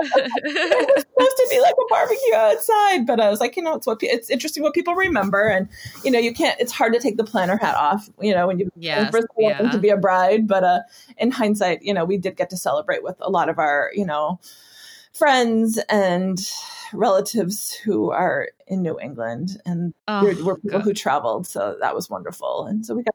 [0.00, 3.74] It was supposed to be like a barbecue outside, but I was like, you know,
[3.74, 5.68] it's what it's interesting what people remember, and
[6.04, 6.58] you know, you can't.
[6.60, 9.70] It's hard to take the planner hat off, you know, when you yes, first yeah.
[9.70, 10.46] to be a bride.
[10.46, 10.80] But uh,
[11.16, 14.06] in hindsight, you know, we did get to celebrate with a lot of our, you
[14.06, 14.40] know,
[15.12, 16.38] friends and
[16.92, 20.84] relatives who are in New England, and oh, we're, we're people God.
[20.84, 22.66] who traveled, so that was wonderful.
[22.66, 23.14] And so we got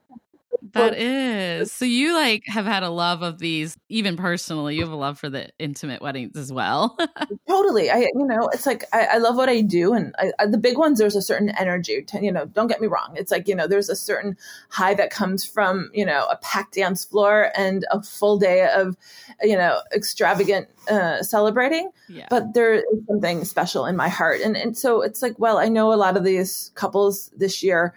[0.73, 1.71] that is.
[1.71, 5.19] So you like have had a love of these, even personally, you have a love
[5.19, 6.97] for the intimate weddings as well.
[7.47, 7.91] totally.
[7.91, 9.93] I, you know, it's like, I, I love what I do.
[9.93, 12.81] And I, I, the big ones, there's a certain energy to, you know, don't get
[12.81, 13.13] me wrong.
[13.15, 14.37] It's like, you know, there's a certain
[14.69, 18.97] high that comes from, you know, a packed dance floor and a full day of,
[19.41, 21.91] you know, extravagant uh, celebrating.
[22.09, 22.27] Yeah.
[22.29, 24.41] But there is something special in my heart.
[24.41, 27.93] And, and so it's like, well, I know a lot of these couples this year,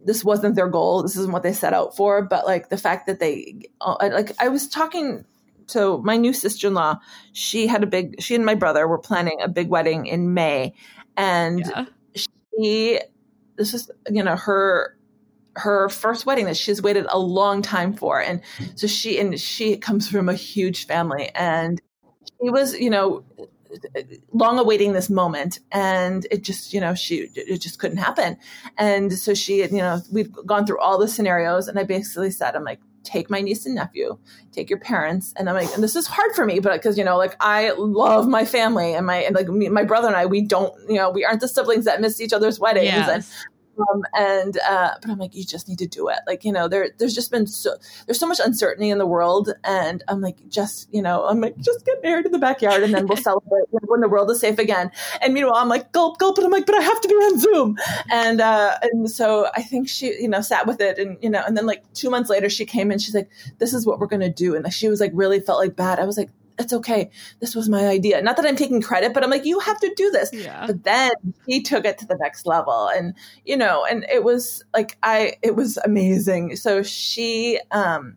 [0.00, 1.02] this wasn't their goal.
[1.02, 2.22] This isn't what they set out for.
[2.22, 5.24] But like the fact that they, uh, like, I was talking
[5.68, 7.00] to my new sister in law.
[7.32, 10.74] She had a big, she and my brother were planning a big wedding in May.
[11.16, 11.86] And yeah.
[12.58, 13.00] she,
[13.56, 14.96] this is, you know, her,
[15.56, 18.20] her first wedding that she's waited a long time for.
[18.20, 18.42] And
[18.74, 21.80] so she, and she comes from a huge family and
[22.40, 23.24] she was, you know,
[24.32, 28.36] long awaiting this moment and it just you know she it just couldn't happen
[28.78, 32.54] and so she you know we've gone through all the scenarios and i basically said
[32.54, 34.18] i'm like take my niece and nephew
[34.50, 37.04] take your parents and i'm like and this is hard for me but because you
[37.04, 40.26] know like i love my family and my and like me, my brother and i
[40.26, 43.08] we don't you know we aren't the siblings that miss each other's weddings yes.
[43.08, 43.24] and
[43.78, 46.18] um, and uh, but I'm like, you just need to do it.
[46.26, 49.52] Like you know, there there's just been so there's so much uncertainty in the world,
[49.64, 52.94] and I'm like, just you know, I'm like, just get married in the backyard, and
[52.94, 54.90] then we'll celebrate when the world is safe again.
[55.20, 57.38] And meanwhile, I'm like, gulp, gulp, and I'm like, but I have to be on
[57.38, 57.76] Zoom,
[58.10, 61.42] and uh, and so I think she you know sat with it, and you know,
[61.46, 64.06] and then like two months later, she came and she's like, this is what we're
[64.06, 65.98] gonna do, and she was like, really felt like bad.
[65.98, 67.10] I was like, it's okay.
[67.40, 68.22] This was my idea.
[68.22, 70.30] Not that I'm taking credit, but I'm like, you have to do this.
[70.32, 70.66] Yeah.
[70.66, 71.12] But then
[71.46, 72.88] he took it to the next level.
[72.88, 73.14] And,
[73.44, 76.56] you know, and it was like, I, it was amazing.
[76.56, 78.16] So she, um,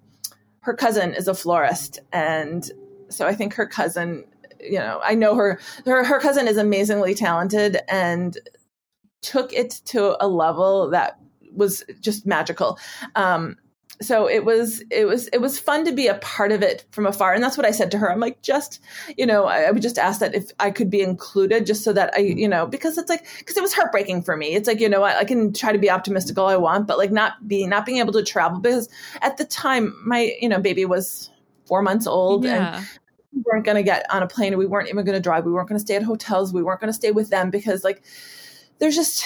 [0.61, 1.99] her cousin is a florist.
[2.13, 2.69] And
[3.09, 4.25] so I think her cousin,
[4.61, 8.37] you know, I know her, her, her cousin is amazingly talented and
[9.21, 11.19] took it to a level that
[11.53, 12.79] was just magical.
[13.15, 13.57] Um,
[14.01, 17.05] so it was it was it was fun to be a part of it from
[17.05, 17.33] afar.
[17.33, 18.11] And that's what i said to her.
[18.11, 18.79] I'm like just
[19.17, 21.93] you know i, I would just ask that if i could be included just so
[21.93, 22.37] that i mm-hmm.
[22.37, 24.55] you know because it's like because it was heartbreaking for me.
[24.55, 26.97] It's like you know I, I can try to be optimistic all i want but
[26.97, 28.89] like not being not being able to travel because
[29.21, 31.29] at the time my you know baby was
[31.65, 32.77] four months old yeah.
[32.77, 32.87] and
[33.33, 34.57] we weren't going to get on a plane.
[34.57, 35.45] We weren't even going to drive.
[35.45, 36.51] We weren't going to stay at hotels.
[36.51, 38.01] We weren't going to stay with them because like
[38.79, 39.23] there's just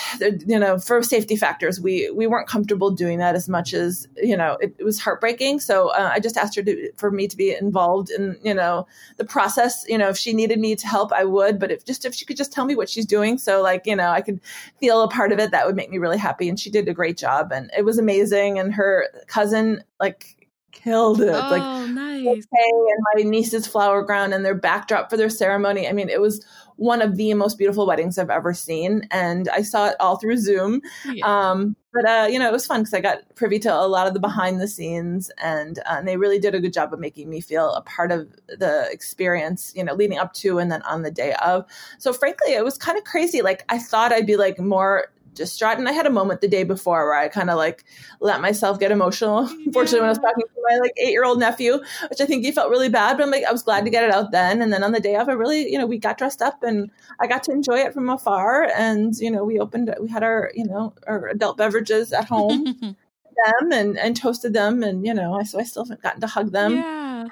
[0.47, 4.35] you know for safety factors we we weren't comfortable doing that as much as you
[4.35, 7.37] know it, it was heartbreaking so uh, i just asked her to, for me to
[7.37, 8.85] be involved in you know
[9.17, 12.03] the process you know if she needed me to help i would but if just
[12.03, 14.39] if she could just tell me what she's doing so like you know i could
[14.79, 16.93] feel a part of it that would make me really happy and she did a
[16.93, 21.29] great job and it was amazing and her cousin like killed it.
[21.29, 22.25] Oh, like nice.
[22.25, 25.87] Okay, and my niece's flower ground and their backdrop for their ceremony.
[25.87, 26.45] I mean, it was
[26.77, 29.07] one of the most beautiful weddings I've ever seen.
[29.11, 30.81] And I saw it all through Zoom.
[31.05, 31.25] Yeah.
[31.25, 34.07] Um, but, uh, you know, it was fun because I got privy to a lot
[34.07, 36.99] of the behind the scenes and, uh, and they really did a good job of
[36.99, 40.81] making me feel a part of the experience, you know, leading up to and then
[40.83, 41.65] on the day of.
[41.99, 43.43] So frankly, it was kind of crazy.
[43.43, 45.77] Like I thought I'd be like more distraught.
[45.77, 47.83] And I had a moment the day before where I kind of like
[48.19, 49.39] let myself get emotional.
[49.39, 52.43] Unfortunately, when I was talking to my like eight year old nephew, which I think
[52.43, 54.61] he felt really bad, but I'm like, I was glad to get it out then.
[54.61, 56.89] And then on the day of, I really, you know, we got dressed up and
[57.19, 58.63] I got to enjoy it from afar.
[58.75, 62.95] And, you know, we opened, we had our, you know, our adult beverages at home.
[63.45, 66.27] them and, and toasted them and you know I, so I still haven't gotten to
[66.27, 67.25] hug them yeah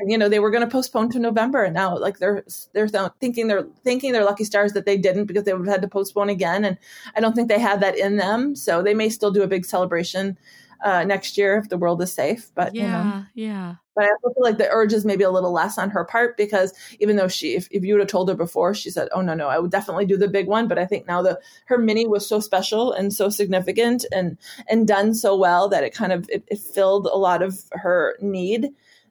[0.00, 2.88] and you know they were going to postpone to November, and now like they're they're
[3.20, 5.88] thinking they're thinking they're lucky stars that they didn't because they would have had to
[5.88, 6.78] postpone again, and
[7.16, 8.56] I don't think they had that in them.
[8.56, 10.38] So they may still do a big celebration
[10.84, 12.50] uh, next year if the world is safe.
[12.54, 13.26] But yeah, you know.
[13.34, 13.74] yeah.
[13.98, 16.36] But I also feel like the urge is maybe a little less on her part
[16.36, 19.22] because even though she, if, if you would have told her before, she said, "Oh
[19.22, 21.78] no, no, I would definitely do the big one." But I think now the her
[21.78, 26.12] mini was so special and so significant and and done so well that it kind
[26.12, 28.68] of it, it filled a lot of her need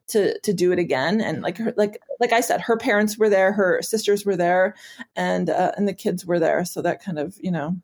[0.07, 3.27] to to do it again and like her, like like I said her parents were
[3.27, 4.73] there her sisters were there
[5.17, 7.75] and uh, and the kids were there so that kind of you know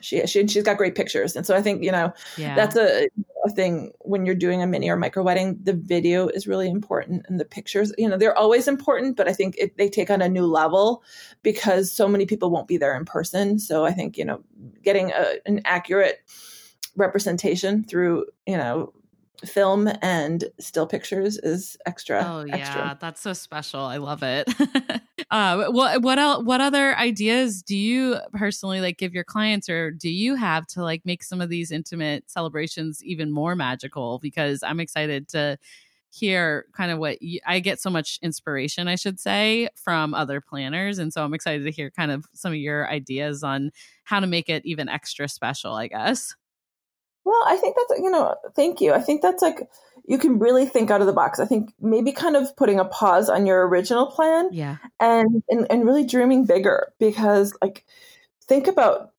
[0.00, 2.54] she, she she's got great pictures and so I think you know yeah.
[2.54, 3.08] that's a,
[3.44, 7.24] a thing when you're doing a mini or micro wedding the video is really important
[7.28, 10.22] and the pictures you know they're always important but I think it, they take on
[10.22, 11.02] a new level
[11.42, 14.42] because so many people won't be there in person so I think you know
[14.82, 16.20] getting a, an accurate
[16.96, 18.92] representation through you know
[19.44, 22.24] film and still pictures is extra.
[22.26, 22.98] Oh yeah, extra.
[23.00, 23.80] that's so special.
[23.80, 24.48] I love it.
[25.30, 26.44] uh, what what else?
[26.44, 30.82] What other ideas do you personally like give your clients, or do you have to
[30.82, 34.18] like make some of these intimate celebrations even more magical?
[34.18, 35.58] Because I'm excited to
[36.12, 40.40] hear kind of what you, I get so much inspiration, I should say, from other
[40.40, 43.70] planners, and so I'm excited to hear kind of some of your ideas on
[44.04, 45.74] how to make it even extra special.
[45.74, 46.34] I guess.
[47.24, 48.92] Well, I think that's, you know, thank you.
[48.92, 49.68] I think that's like,
[50.06, 51.38] you can really think out of the box.
[51.38, 54.78] I think maybe kind of putting a pause on your original plan yeah.
[54.98, 57.84] and, and, and really dreaming bigger because like,
[58.48, 59.12] think about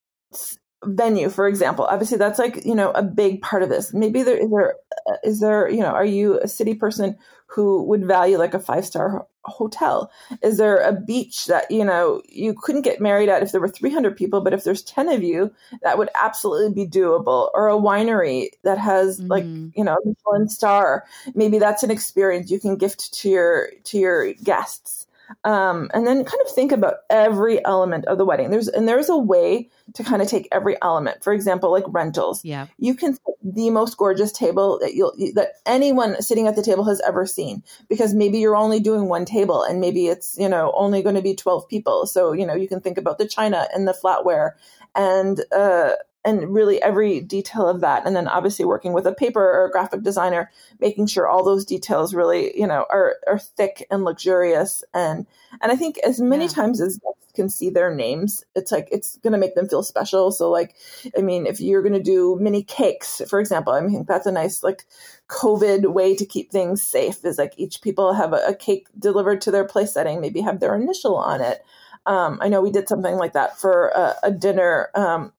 [0.83, 1.85] venue, for example.
[1.85, 3.93] Obviously that's like, you know, a big part of this.
[3.93, 4.75] Maybe there is there,
[5.07, 7.17] uh, is there, you know, are you a city person
[7.51, 10.09] who would value like a five star hotel?
[10.41, 13.67] Is there a beach that, you know, you couldn't get married at if there were
[13.67, 17.49] 300 people, but if there's 10 of you, that would absolutely be doable?
[17.53, 19.27] Or a winery that has mm-hmm.
[19.27, 21.05] like, you know, one star.
[21.35, 25.07] Maybe that's an experience you can gift to your, to your guests
[25.43, 28.49] um, and then kind of think about every element of the wedding.
[28.49, 31.23] There's and there's a way to kind of take every element.
[31.23, 32.43] For example, like rentals.
[32.43, 36.83] Yeah, you can the most gorgeous table that you'll that anyone sitting at the table
[36.85, 40.71] has ever seen because maybe you're only doing one table and maybe it's you know
[40.75, 42.05] only going to be 12 people.
[42.05, 44.53] So you know you can think about the china and the flatware
[44.95, 45.91] and uh,
[46.23, 48.05] and really every detail of that.
[48.05, 51.65] And then obviously working with a paper or a graphic designer making sure all those
[51.65, 54.83] details really you know are are thick and luxurious.
[54.93, 55.25] And
[55.61, 56.51] and i think as many yeah.
[56.51, 59.83] times as guests can see their names it's like it's going to make them feel
[59.83, 60.31] special.
[60.31, 60.75] So like
[61.17, 64.31] i mean if you're going to do mini cakes for example i mean that's a
[64.31, 64.85] nice like
[65.27, 69.41] covid way to keep things safe is like each people have a, a cake delivered
[69.41, 71.63] to their place setting maybe have their initial on it.
[72.05, 75.33] Um, I know we did something like that for a, a dinner um,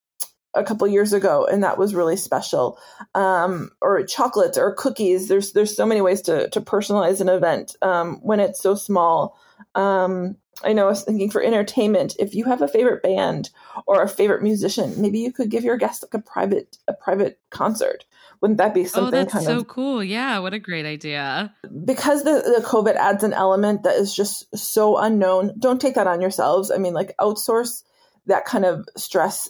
[0.55, 2.79] a couple years ago, and that was really special.
[3.15, 5.29] Um, or chocolates or cookies.
[5.29, 9.39] There's there's so many ways to to personalize an event um, when it's so small.
[9.75, 13.51] Um, I know I was thinking for entertainment, if you have a favorite band
[13.87, 17.41] or a favorite musician, maybe you could give your guests like a private a private
[17.51, 18.05] concert.
[18.41, 19.15] Wouldn't that be oh, something?
[19.15, 20.05] Oh, that's kind so of, cool!
[20.05, 21.55] Yeah, what a great idea.
[21.85, 25.55] Because the the COVID adds an element that is just so unknown.
[25.59, 26.71] Don't take that on yourselves.
[26.71, 27.83] I mean, like outsource
[28.27, 29.49] that kind of stress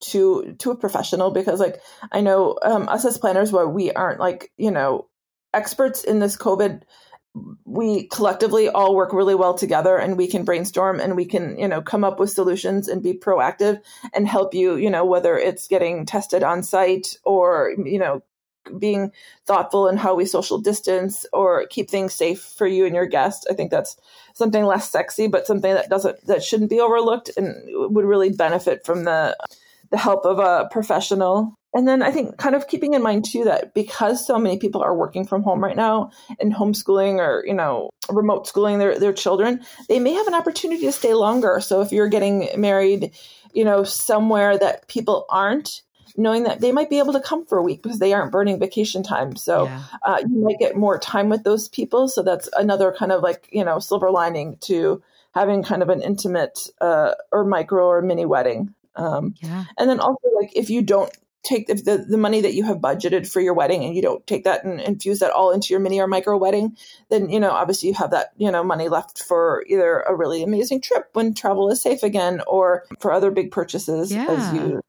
[0.00, 1.80] to to a professional because like
[2.12, 5.08] I know um, us as planners where we aren't like you know
[5.52, 6.82] experts in this COVID
[7.64, 11.68] we collectively all work really well together and we can brainstorm and we can you
[11.68, 13.80] know come up with solutions and be proactive
[14.12, 18.22] and help you you know whether it's getting tested on site or you know
[18.78, 19.12] being
[19.46, 23.46] thoughtful in how we social distance or keep things safe for you and your guest
[23.50, 23.96] i think that's
[24.34, 27.54] something less sexy but something that doesn't that shouldn't be overlooked and
[27.94, 29.36] would really benefit from the
[29.90, 31.54] the help of a professional.
[31.74, 34.82] And then I think kind of keeping in mind too that because so many people
[34.82, 39.12] are working from home right now and homeschooling or, you know, remote schooling their, their
[39.12, 41.60] children, they may have an opportunity to stay longer.
[41.60, 43.12] So if you're getting married,
[43.52, 45.82] you know, somewhere that people aren't,
[46.16, 48.58] knowing that they might be able to come for a week because they aren't burning
[48.58, 49.36] vacation time.
[49.36, 49.82] So yeah.
[50.02, 52.08] uh, you might get more time with those people.
[52.08, 55.02] So that's another kind of like, you know, silver lining to
[55.34, 58.74] having kind of an intimate uh, or micro or mini wedding.
[58.98, 59.64] Um, yeah.
[59.78, 61.10] And then also, like, if you don't
[61.44, 64.26] take if the, the money that you have budgeted for your wedding and you don't
[64.26, 66.76] take that and infuse that all into your mini or micro wedding,
[67.10, 70.42] then, you know, obviously you have that, you know, money left for either a really
[70.42, 74.26] amazing trip when travel is safe again or for other big purchases yeah.
[74.28, 74.80] as you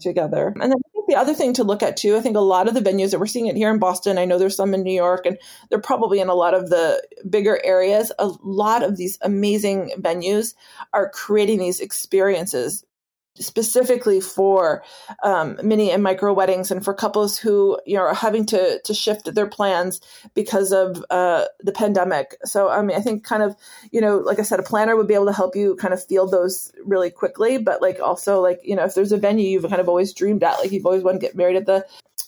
[0.00, 0.48] together.
[0.48, 2.68] And then I think the other thing to look at too, I think a lot
[2.68, 4.82] of the venues that we're seeing it here in Boston, I know there's some in
[4.82, 8.12] New York and they're probably in a lot of the bigger areas.
[8.18, 10.54] A lot of these amazing venues
[10.92, 12.84] are creating these experiences
[13.36, 14.82] specifically for
[15.22, 18.94] um, mini and micro weddings and for couples who you know are having to to
[18.94, 20.00] shift their plans
[20.34, 22.36] because of uh, the pandemic.
[22.44, 23.56] So I mean, I think kind of
[23.92, 26.04] you know, like I said, a planner would be able to help you kind of
[26.04, 27.58] field those really quickly.
[27.58, 30.42] But like also like you know, if there's a venue you've kind of always dreamed
[30.42, 31.86] at, like you've always wanted to get married at the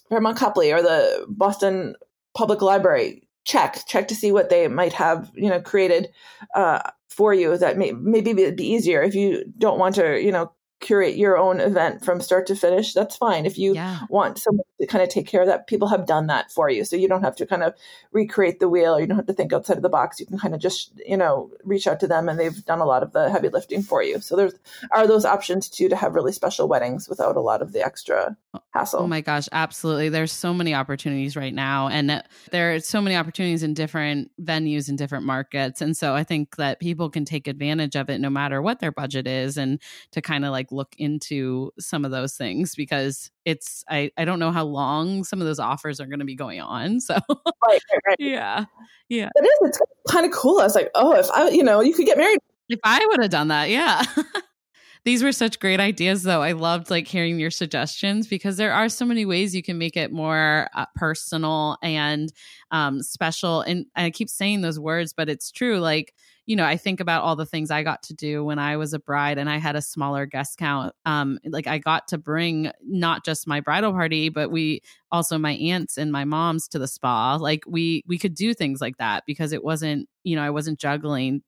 [0.09, 1.95] Fairmont Copley or the Boston
[2.35, 6.09] Public Library, check check to see what they might have you know created
[6.55, 10.33] uh, for you that may maybe it'd be easier if you don't want to you
[10.33, 13.47] know curate your own event from start to finish, that's fine.
[13.47, 14.01] If you yeah.
[14.11, 15.66] want someone kind of take care of that.
[15.66, 16.85] People have done that for you.
[16.85, 17.75] So you don't have to kind of
[18.12, 20.20] recreate the wheel or you don't have to think outside of the box.
[20.20, 22.85] You can kind of just, you know, reach out to them and they've done a
[22.85, 24.20] lot of the heavy lifting for you.
[24.20, 24.55] So there's
[24.91, 28.37] are those options too to have really special weddings without a lot of the extra
[28.70, 29.01] hassle.
[29.01, 30.09] Oh my gosh, absolutely.
[30.09, 34.89] There's so many opportunities right now and there are so many opportunities in different venues
[34.89, 35.80] in different markets.
[35.80, 38.93] And so I think that people can take advantage of it no matter what their
[38.93, 39.80] budget is and
[40.12, 44.39] to kind of like look into some of those things because it's I, I don't
[44.39, 47.01] know how long some of those offers are going to be going on.
[47.12, 48.16] So right, right, right.
[48.18, 48.64] yeah,
[49.09, 49.68] yeah, it is.
[49.68, 50.61] It's kind of cool.
[50.61, 52.39] I was like, oh, if I, you know, you could get married.
[52.68, 54.03] If I would have done that, yeah.
[55.05, 56.43] These were such great ideas, though.
[56.43, 59.97] I loved like hearing your suggestions because there are so many ways you can make
[59.97, 62.33] it more uh, personal and
[62.70, 63.62] um, special.
[63.62, 65.81] And I keep saying those words, but it's true.
[65.81, 66.14] Like
[66.53, 68.92] you know, I think about all the things I got to do when I was
[68.92, 70.94] a bride and I had a smaller guest count.
[71.07, 75.53] Um, like I got to bring not just my bridal party, but we also my
[75.53, 77.36] aunts and my moms to the spa.
[77.36, 80.78] Like we we could do things like that because it wasn't, you know, I wasn't
[80.78, 81.42] juggling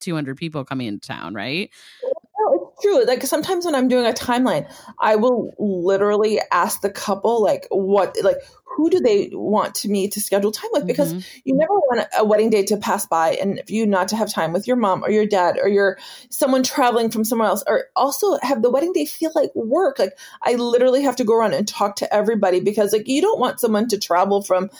[0.00, 1.70] 200 people coming into town, right?
[2.80, 3.04] True.
[3.04, 8.16] Like sometimes when I'm doing a timeline, I will literally ask the couple like what
[8.22, 8.38] like
[8.76, 11.38] who do they want to me to schedule time with because mm-hmm.
[11.44, 14.32] you never want a wedding day to pass by and for you not to have
[14.32, 15.98] time with your mom or your dad or your
[16.30, 20.16] someone traveling from somewhere else or also have the wedding day feel like work like
[20.44, 23.58] i literally have to go around and talk to everybody because like you don't want
[23.58, 24.70] someone to travel from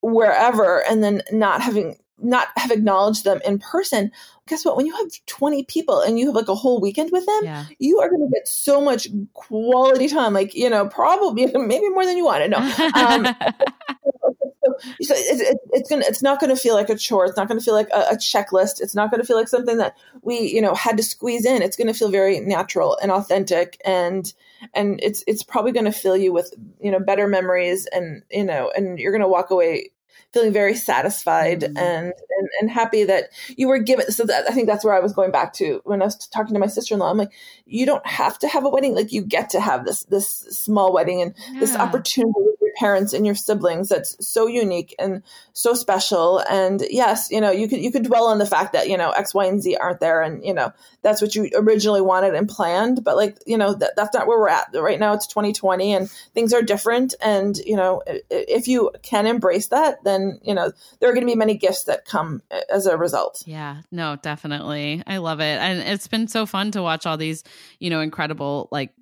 [0.00, 4.10] wherever and then not having not have acknowledged them in person
[4.46, 4.76] guess what?
[4.76, 7.64] When you have 20 people and you have like a whole weekend with them yeah.
[7.78, 12.04] you are going to get so much quality time like you know probably maybe more
[12.04, 12.92] than you want to know.
[12.94, 13.34] Um,
[15.02, 17.26] so it, it, it's gonna it's not gonna feel like a chore.
[17.26, 18.80] It's not gonna feel like a, a checklist.
[18.80, 21.62] It's not gonna feel like something that we you know had to squeeze in.
[21.62, 24.32] It's gonna feel very natural and authentic and
[24.74, 28.70] and it's it's probably gonna fill you with you know better memories and you know
[28.74, 29.90] and you're gonna walk away
[30.32, 31.76] feeling very satisfied mm-hmm.
[31.76, 34.10] and, and, and happy that you were given.
[34.10, 36.54] So that, I think that's where I was going back to when I was talking
[36.54, 37.10] to my sister in law.
[37.10, 37.32] I'm like,
[37.66, 38.94] you don't have to have a wedding.
[38.94, 41.60] Like you get to have this this small wedding and yeah.
[41.60, 42.34] this opportunity
[42.76, 46.38] parents and your siblings that's so unique and so special.
[46.38, 49.10] And yes you know you could you could dwell on the fact that you know
[49.10, 52.48] x y and z aren't there and you know that's what you originally wanted and
[52.48, 53.04] planned.
[53.04, 54.68] But like you know that, that's not where we're at.
[54.74, 57.14] Right now it's 2020 and things are different.
[57.20, 61.32] And you know if you can embrace that then you know there are going to
[61.32, 63.42] be many gifts that come as a result.
[63.46, 65.02] Yeah no definitely.
[65.06, 65.58] I love it.
[65.58, 67.44] And it's been so fun to watch all these
[67.78, 68.92] you know incredible like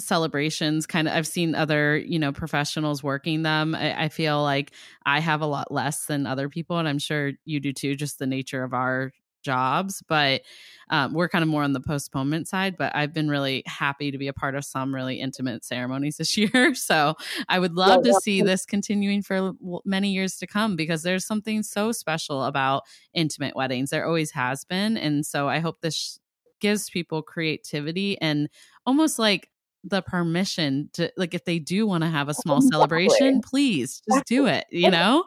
[0.00, 3.74] celebrations kind of i've seen other you know professionals working them.
[3.74, 4.72] I, I, feel like
[5.06, 8.18] i have a lot less than other people and i'm sure you do too just
[8.18, 10.40] the nature of our jobs but
[10.88, 14.16] um, we're kind of more on the postponement side but i've been really happy to
[14.16, 17.14] be a part of some really intimate ceremonies this year so
[17.48, 19.52] i would love yeah, to see this continuing for
[19.84, 22.82] many years to come because there's something so special about
[23.12, 23.90] intimate weddings.
[23.90, 26.18] There always has been and so i hope this
[26.64, 28.48] gives people creativity and
[28.86, 29.50] almost like
[29.84, 32.72] the permission to like if they do want to have a small exactly.
[32.72, 35.24] celebration please just do it you know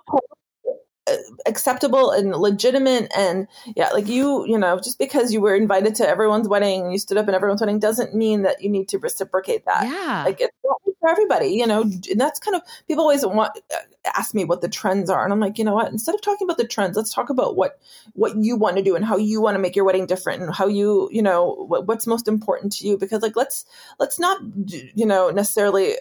[1.45, 6.07] acceptable and legitimate and yeah like you you know just because you were invited to
[6.07, 8.97] everyone's wedding and you stood up in everyone's wedding doesn't mean that you need to
[8.99, 9.83] reciprocate that.
[9.83, 10.23] Yeah.
[10.25, 13.77] Like it's not for everybody you know and that's kind of people always want uh,
[14.15, 15.91] ask me what the trends are and i'm like you know what?
[15.91, 17.79] Instead of talking about the trends let's talk about what
[18.13, 20.53] what you want to do and how you want to make your wedding different and
[20.53, 22.97] how you you know what, what's most important to you.
[22.97, 23.65] Because like let's
[23.99, 25.95] let's not you know necessarily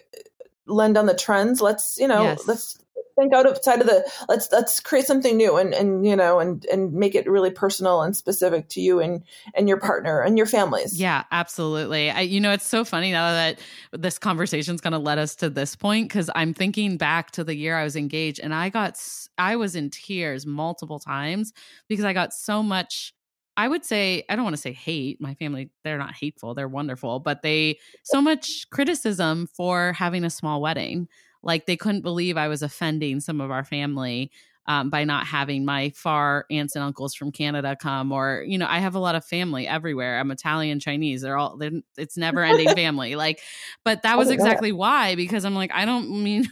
[0.65, 1.61] lend on the trends.
[1.61, 2.47] Let's you know yes.
[2.47, 2.79] let's
[3.17, 6.93] think outside of the let's let's create something new and and you know and and
[6.93, 9.23] make it really personal and specific to you and
[9.55, 13.31] and your partner and your families yeah absolutely I, you know it's so funny now
[13.31, 13.59] that
[13.91, 17.55] this conversation's going to let us to this point because i'm thinking back to the
[17.55, 19.01] year i was engaged and i got
[19.37, 21.53] i was in tears multiple times
[21.87, 23.13] because i got so much
[23.59, 25.19] I would say, I don't want to say hate.
[25.19, 26.53] My family, they're not hateful.
[26.53, 31.07] They're wonderful, but they, so much criticism for having a small wedding.
[31.43, 34.31] Like they couldn't believe I was offending some of our family
[34.67, 38.67] um, by not having my far aunts and uncles from Canada come, or you know,
[38.67, 40.19] I have a lot of family everywhere.
[40.19, 41.21] I'm Italian, Chinese.
[41.21, 41.57] They're all.
[41.57, 43.15] They're, it's never ending family.
[43.15, 43.41] Like,
[43.85, 46.47] but that was exactly why because I'm like, I don't mean,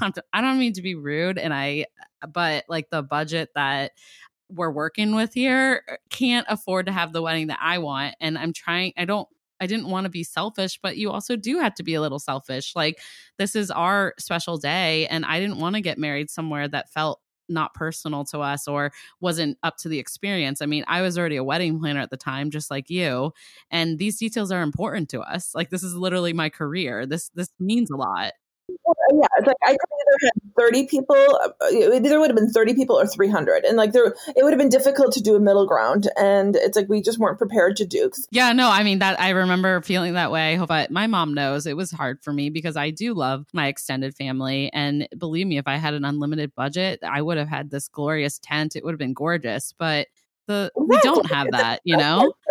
[0.32, 1.86] I don't mean to be rude, and I,
[2.32, 3.92] but like the budget that
[4.48, 8.52] we're working with here can't afford to have the wedding that I want, and I'm
[8.52, 8.92] trying.
[8.96, 9.28] I don't
[9.60, 12.18] I didn't want to be selfish, but you also do have to be a little
[12.18, 12.74] selfish.
[12.74, 13.00] Like
[13.38, 17.20] this is our special day and I didn't want to get married somewhere that felt
[17.48, 20.62] not personal to us or wasn't up to the experience.
[20.62, 23.32] I mean, I was already a wedding planner at the time just like you,
[23.70, 25.52] and these details are important to us.
[25.54, 27.06] Like this is literally my career.
[27.06, 28.32] This this means a lot.
[29.12, 32.50] Yeah, it's like I could either had 30 people, uh, it either would have been
[32.50, 33.64] 30 people or 300.
[33.64, 36.08] And like there, it would have been difficult to do a middle ground.
[36.16, 38.10] And it's like we just weren't prepared to do.
[38.30, 40.52] Yeah, no, I mean, that I remember feeling that way.
[40.52, 43.46] I hope I, my mom knows it was hard for me because I do love
[43.52, 44.70] my extended family.
[44.72, 48.38] And believe me, if I had an unlimited budget, I would have had this glorious
[48.38, 48.76] tent.
[48.76, 49.74] It would have been gorgeous.
[49.78, 50.08] But
[50.46, 52.32] the, we don't have that, you know?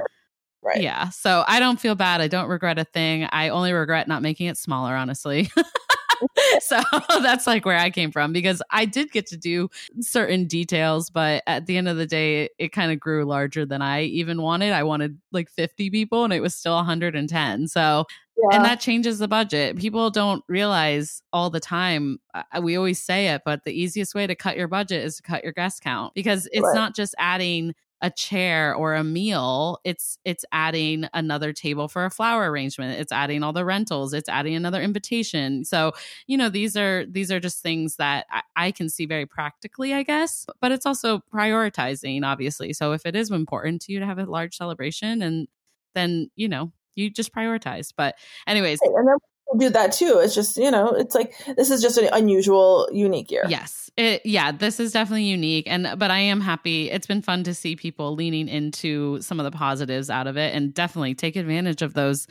[0.61, 0.82] Right.
[0.82, 1.09] Yeah.
[1.09, 2.20] So I don't feel bad.
[2.20, 3.24] I don't regret a thing.
[3.32, 5.49] I only regret not making it smaller, honestly.
[6.59, 6.82] so
[7.22, 11.43] that's like where I came from because I did get to do certain details, but
[11.47, 14.41] at the end of the day, it, it kind of grew larger than I even
[14.41, 14.74] wanted.
[14.74, 17.67] I wanted like 50 people and it was still 110.
[17.67, 18.05] So,
[18.38, 18.55] yeah.
[18.55, 19.78] and that changes the budget.
[19.78, 22.20] People don't realize all the time.
[22.61, 25.43] We always say it, but the easiest way to cut your budget is to cut
[25.43, 26.76] your guest count because it's right.
[26.76, 32.09] not just adding a chair or a meal it's it's adding another table for a
[32.09, 32.99] flower arrangement.
[32.99, 34.13] It's adding all the rentals.
[34.13, 35.65] It's adding another invitation.
[35.65, 35.93] So
[36.27, 39.93] you know these are these are just things that I, I, can see very practically
[39.93, 40.45] i guess.
[40.61, 42.73] But it's also prioritizing obviously.
[42.73, 45.47] So if it is important to you to have a large celebration and
[45.95, 47.93] then you know you just prioritize.
[47.95, 48.15] But
[48.47, 49.17] anyways and then
[49.57, 53.31] do that too it's just you know it's like this is just an unusual unique
[53.31, 55.67] year yes it, yeah, this is definitely unique.
[55.67, 56.89] And, but I am happy.
[56.89, 60.55] It's been fun to see people leaning into some of the positives out of it
[60.55, 62.25] and definitely take advantage of those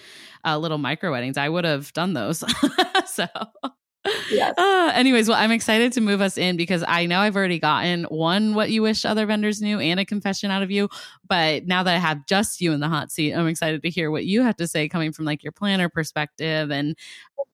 [0.47, 1.37] uh, little micro weddings.
[1.37, 2.43] I would have done those.
[3.07, 3.27] so.
[4.31, 4.55] Yes.
[4.57, 8.05] Uh, anyways, well, I'm excited to move us in because I know I've already gotten
[8.05, 10.89] one what you wish other vendors knew and a confession out of you.
[11.29, 14.11] But now that I have just you in the hot seat, I'm excited to hear
[14.11, 16.97] what you have to say coming from like your planner perspective and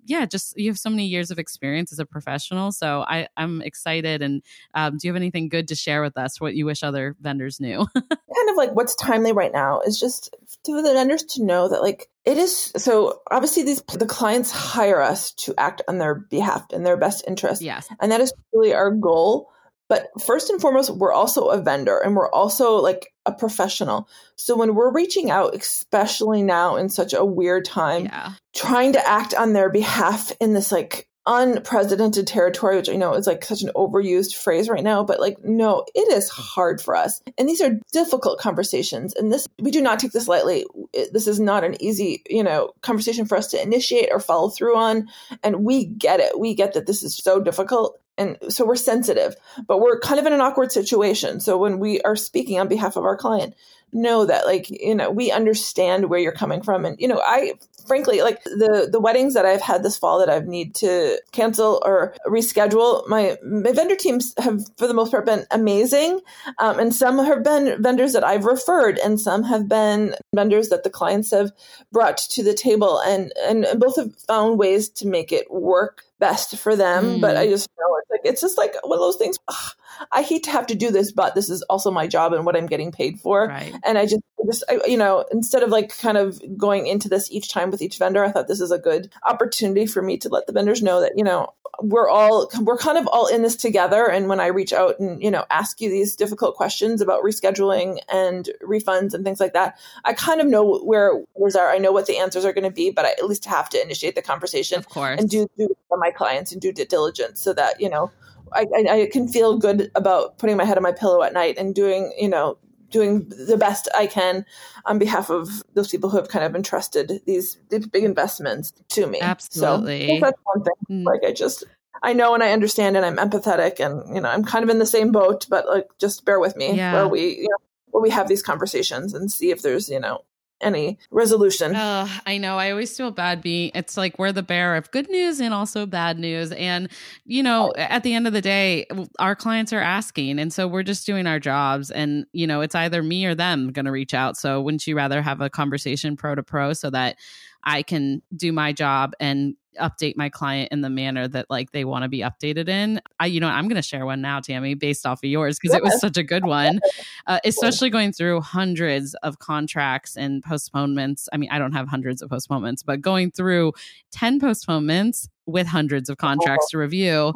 [0.07, 2.73] yeah, just you have so many years of experience as a professional.
[2.73, 4.23] So I, I'm excited.
[4.23, 4.43] And
[4.75, 6.41] um, do you have anything good to share with us?
[6.41, 7.87] What you wish other vendors knew?
[7.95, 11.83] kind of like what's timely right now is just for the vendors to know that
[11.83, 16.65] like it is so obviously these the clients hire us to act on their behalf
[16.71, 17.63] in their best interest.
[17.63, 19.51] Yes, and that is really our goal.
[19.89, 24.09] But first and foremost, we're also a vendor and we're also like a professional.
[24.37, 28.33] So when we're reaching out, especially now in such a weird time, yeah.
[28.55, 33.27] trying to act on their behalf in this like unprecedented territory, which I know is
[33.27, 37.23] like such an overused phrase right now, but like, no, it is hard for us.
[37.39, 39.15] And these are difficult conversations.
[39.15, 40.67] And this, we do not take this lightly.
[41.13, 44.77] This is not an easy, you know, conversation for us to initiate or follow through
[44.77, 45.09] on.
[45.43, 46.39] And we get it.
[46.39, 47.99] We get that this is so difficult.
[48.17, 49.35] And so we're sensitive,
[49.67, 51.41] but we're kind of in an awkward situation.
[51.41, 53.55] So when we are speaking on behalf of our client,
[53.95, 57.53] know that like you know we understand where you're coming from and you know i
[57.87, 61.83] frankly like the the weddings that i've had this fall that i've need to cancel
[61.85, 66.21] or reschedule my, my vendor teams have for the most part been amazing
[66.59, 70.85] um, and some have been vendors that i've referred and some have been vendors that
[70.85, 71.51] the clients have
[71.93, 76.57] brought to the table and and both have found ways to make it work best
[76.57, 77.21] for them mm.
[77.21, 79.73] but i just know it's like it's just like one of those things ugh,
[80.13, 82.57] i hate to have to do this but this is also my job and what
[82.57, 83.75] i'm getting paid for right.
[83.85, 87.31] and i just just I, you know instead of like kind of going into this
[87.31, 90.29] each time with each vendor i thought this is a good opportunity for me to
[90.29, 93.57] let the vendors know that you know we're all we're kind of all in this
[93.57, 94.09] together.
[94.09, 97.99] And when i reach out and you know ask you these difficult questions about rescheduling
[98.13, 101.93] and refunds and things like that i kind of know where yours are i know
[101.93, 104.23] what the answers are going to be but i at least have to initiate the
[104.23, 105.21] conversation of course.
[105.21, 108.11] and do, do for my clients and do due diligence so that you know
[108.53, 111.75] I, I, can feel good about putting my head on my pillow at night and
[111.75, 112.57] doing, you know,
[112.95, 114.47] doing the best I can
[114.87, 119.09] on behalf of those people who have kind of entrusted these, these big investments to
[119.09, 119.21] me.
[119.21, 120.21] Absolutely.
[120.21, 121.03] So that's one thing.
[121.03, 121.05] Mm.
[121.05, 121.65] Like I just
[122.05, 124.79] I know and I understand and I'm empathetic and you know I'm kind of in
[124.79, 126.93] the same boat, but like just bear with me yeah.
[126.93, 130.21] where we you know where we have these conversations and see if there's you know
[130.65, 131.77] any resolution.
[131.77, 132.59] Uh, I know.
[132.59, 135.87] I always feel bad being, it's like we're the bearer of good news and also
[135.87, 136.51] bad news.
[136.53, 136.89] And,
[137.25, 138.87] you know, at the end of the day,
[139.19, 140.39] our clients are asking.
[140.39, 141.91] And so we're just doing our jobs.
[141.91, 144.37] And, you know, it's either me or them going to reach out.
[144.37, 147.17] So wouldn't you rather have a conversation pro to pro so that
[147.65, 151.85] I can do my job and update my client in the manner that like they
[151.85, 153.01] want to be updated in.
[153.19, 155.77] I, you know, I'm going to share one now, Tammy, based off of yours because
[155.77, 156.81] it was such a good one,
[157.27, 161.29] uh, especially going through hundreds of contracts and postponements.
[161.33, 163.73] I mean, I don't have hundreds of postponements, but going through
[164.13, 167.33] 10 postponements with hundreds of contracts to review,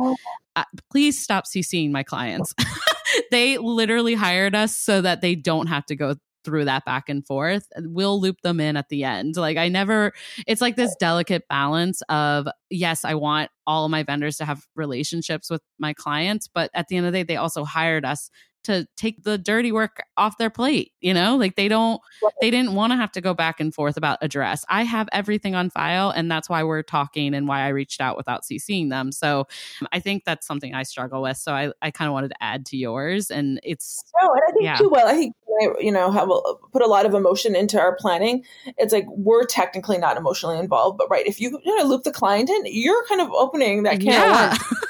[0.57, 2.55] uh, please stop CCing my clients.
[3.31, 6.17] they literally hired us so that they don't have to go
[6.49, 7.67] through that back and forth.
[7.77, 9.37] We'll loop them in at the end.
[9.37, 10.13] Like I never
[10.47, 14.67] it's like this delicate balance of yes, I want all of my vendors to have
[14.75, 18.31] relationships with my clients, but at the end of the day they also hired us
[18.65, 21.37] to take the dirty work off their plate, you know?
[21.37, 22.01] Like they don't
[22.41, 24.65] they didn't want to have to go back and forth about address.
[24.69, 28.17] I have everything on file and that's why we're talking and why I reached out
[28.17, 29.13] without CCing them.
[29.13, 29.47] So
[29.81, 31.37] um, I think that's something I struggle with.
[31.37, 34.53] So I, I kind of wanted to add to yours and it's No, and I
[34.53, 34.77] think yeah.
[34.77, 35.35] too well, I think
[35.81, 38.45] you know, have a, uh, put a lot of emotion into our planning.
[38.77, 42.13] It's like we're technically not emotionally involved, but right, if you you know loop the
[42.13, 44.57] client in, you're kind of opening that can yeah.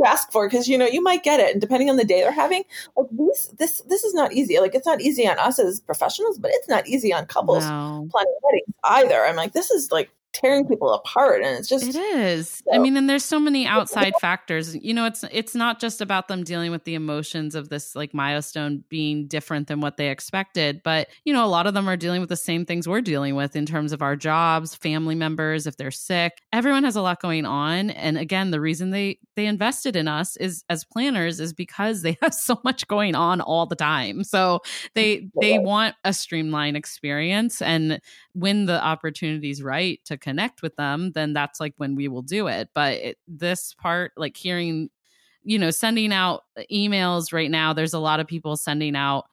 [0.00, 2.20] you ask for because you know you might get it and depending on the day
[2.20, 2.64] they're having
[2.96, 6.38] like this this this is not easy like it's not easy on us as professionals
[6.38, 8.08] but it's not easy on couples no.
[8.10, 11.96] planning weddings either i'm like this is like tearing people apart and it's just it
[11.96, 12.62] is.
[12.64, 12.74] So.
[12.74, 14.76] i mean and there's so many outside factors.
[14.76, 18.14] You know it's it's not just about them dealing with the emotions of this like
[18.14, 21.96] milestone being different than what they expected but you know a lot of them are
[21.96, 25.66] dealing with the same things we're dealing with in terms of our jobs family members
[25.66, 26.40] if they're sick.
[26.52, 30.36] Everyone has a lot going on and again the reason they they invested in us
[30.36, 34.22] is as planners is because they have so much going on all the time.
[34.22, 34.60] So
[34.94, 38.00] they they want a streamlined experience and
[38.32, 42.22] when the opportunity is right to connect with them, then that's like when we will
[42.22, 42.68] do it.
[42.74, 44.90] But it, this part, like hearing,
[45.42, 49.26] you know, sending out uh, emails right now, there's a lot of people sending out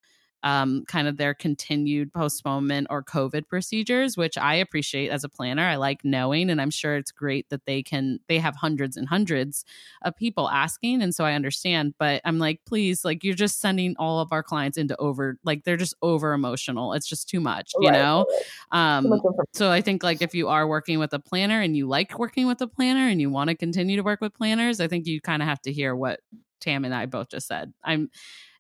[0.43, 5.63] um, kind of their continued postponement or COVID procedures, which I appreciate as a planner.
[5.63, 9.07] I like knowing, and I'm sure it's great that they can, they have hundreds and
[9.07, 9.65] hundreds
[10.03, 11.01] of people asking.
[11.01, 14.43] And so I understand, but I'm like, please, like, you're just sending all of our
[14.43, 16.93] clients into over, like, they're just over emotional.
[16.93, 18.25] It's just too much, you right, know?
[18.71, 19.21] Um,
[19.53, 22.47] so I think, like, if you are working with a planner and you like working
[22.47, 25.19] with a planner and you want to continue to work with planners, I think you
[25.19, 26.19] kind of have to hear what
[26.59, 27.71] Tam and I both just said.
[27.83, 28.09] I'm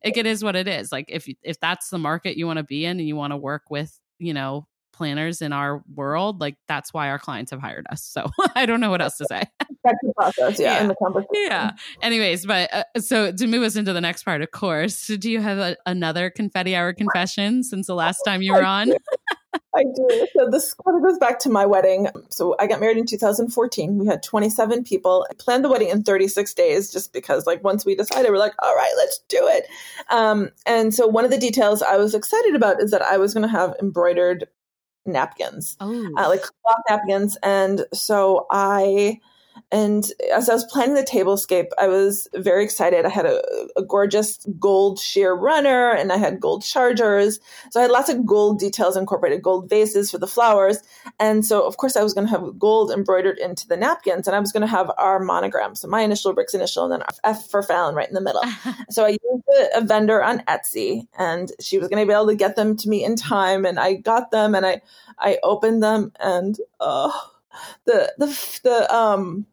[0.03, 0.91] it, it is what it is.
[0.91, 3.37] Like if if that's the market you want to be in and you want to
[3.37, 4.67] work with, you know,
[4.97, 8.03] planners in our world, like that's why our clients have hired us.
[8.03, 8.25] So
[8.55, 9.43] I don't know what else to say.
[9.83, 10.87] that's the process, yeah, yeah.
[10.87, 11.29] the conversation.
[11.33, 11.71] Yeah.
[12.01, 15.39] Anyways, but uh, so to move us into the next part, of course, do you
[15.39, 18.91] have a, another confetti hour confession since the last time you were on?
[19.75, 20.27] I do.
[20.33, 22.07] So this kind of goes back to my wedding.
[22.29, 23.97] So I got married in 2014.
[23.97, 25.25] We had 27 people.
[25.29, 28.55] I planned the wedding in 36 days just because, like, once we decided, we're like,
[28.59, 29.65] all right, let's do it.
[30.09, 33.33] Um, and so one of the details I was excited about is that I was
[33.33, 34.47] going to have embroidered
[35.05, 36.13] napkins, oh.
[36.17, 37.37] uh, like cloth napkins.
[37.43, 39.19] And so I
[39.69, 43.05] and as I was planning the tablescape, I was very excited.
[43.05, 43.41] I had a,
[43.75, 47.41] a, gorgeous gold sheer runner and I had gold chargers.
[47.71, 50.81] So I had lots of gold details incorporated, gold vases for the flowers.
[51.19, 54.37] And so, of course, I was going to have gold embroidered into the napkins and
[54.37, 55.75] I was going to have our monogram.
[55.75, 58.43] So my initial, Rick's initial, and then F for Fallon right in the middle.
[58.89, 62.27] so I used a, a vendor on Etsy and she was going to be able
[62.27, 63.65] to get them to me in time.
[63.65, 64.81] And I got them and I,
[65.19, 67.31] I opened them and, oh,
[67.85, 69.45] the the the um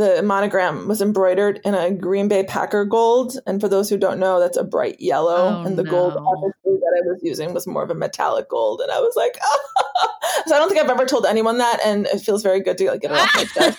[0.00, 4.18] the monogram was embroidered in a Green Bay Packer gold, and for those who don't
[4.18, 5.90] know, that's a bright yellow, oh, and the no.
[5.90, 9.14] gold obviously that I was using was more of a metallic gold, and I was
[9.14, 9.89] like, oh,
[10.46, 12.90] so I don't think I've ever told anyone that, and it feels very good to
[12.90, 13.78] like, get it off my chest.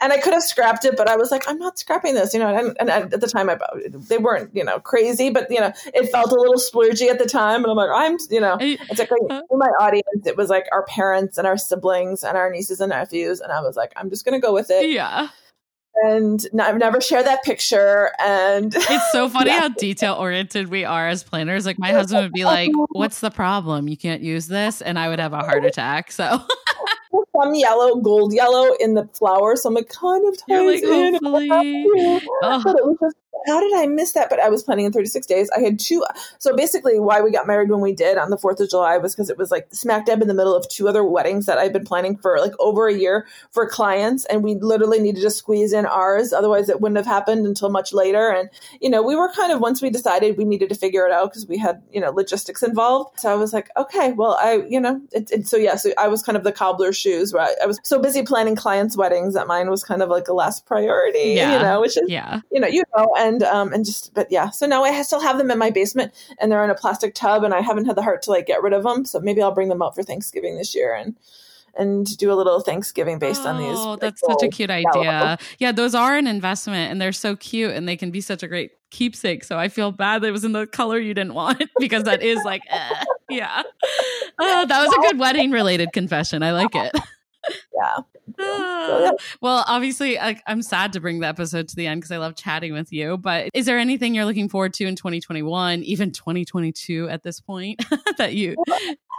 [0.00, 2.40] and I could have scrapped it, but I was like, I'm not scrapping this, you
[2.40, 2.54] know.
[2.54, 6.10] And, and at the time, I they weren't, you know, crazy, but you know, it
[6.10, 7.62] felt a little splurgy at the time.
[7.62, 9.42] And I'm like, I'm, you know, eh, it's like uh.
[9.50, 12.90] in my audience, it was like our parents and our siblings and our nieces and
[12.90, 14.90] nephews, and I was like, I'm just gonna go with it.
[14.90, 15.28] Yeah.
[16.04, 18.12] And I've never shared that picture.
[18.18, 19.60] And it's so funny yeah.
[19.60, 21.66] how detail oriented we are as planners.
[21.66, 23.88] Like my husband would be like, "What's the problem?
[23.88, 26.12] You can't use this," and I would have a heart attack.
[26.12, 26.42] So
[27.40, 29.56] some yellow, gold yellow in the flower.
[29.56, 31.12] So I'm like, kind of ties like, in.
[31.14, 31.48] Hopefully.
[32.42, 32.62] Oh.
[32.64, 33.16] But it was just
[33.46, 34.30] how did I miss that?
[34.30, 35.50] But I was planning in 36 days.
[35.56, 36.04] I had two.
[36.38, 39.14] So basically, why we got married when we did on the 4th of July was
[39.14, 41.72] because it was like smack dab in the middle of two other weddings that I've
[41.72, 44.24] been planning for like over a year for clients.
[44.26, 46.32] And we literally needed to squeeze in ours.
[46.32, 48.30] Otherwise, it wouldn't have happened until much later.
[48.30, 48.48] And,
[48.80, 51.30] you know, we were kind of, once we decided we needed to figure it out
[51.30, 53.20] because we had, you know, logistics involved.
[53.20, 56.08] So I was like, okay, well, I, you know, it, it, so yeah, so I
[56.08, 57.54] was kind of the cobbler's shoes, right?
[57.62, 60.66] I was so busy planning clients' weddings that mine was kind of like a last
[60.66, 61.56] priority, yeah.
[61.56, 62.40] you know, which is, yeah.
[62.50, 65.20] you know, you know, and and um and just but yeah so now i still
[65.20, 67.96] have them in my basement and they're in a plastic tub and i haven't had
[67.96, 70.02] the heart to like get rid of them so maybe i'll bring them out for
[70.02, 71.14] thanksgiving this year and
[71.76, 73.78] and do a little Thanksgiving based oh, on these.
[73.78, 75.38] Oh, that's such a cute idea.
[75.58, 78.48] Yeah, those are an investment and they're so cute and they can be such a
[78.48, 79.44] great keepsake.
[79.44, 82.22] So I feel bad that it was in the color you didn't want because that
[82.22, 83.62] is like, eh, yeah.
[84.38, 86.42] Oh, that was a good wedding related confession.
[86.42, 86.92] I like it.
[87.74, 87.96] Yeah.
[88.38, 89.10] So, yeah.
[89.40, 92.36] Well, obviously, I, am sad to bring the episode to the end because I love
[92.36, 93.16] chatting with you.
[93.16, 97.82] But is there anything you're looking forward to in 2021, even 2022 at this point
[98.18, 98.56] that you?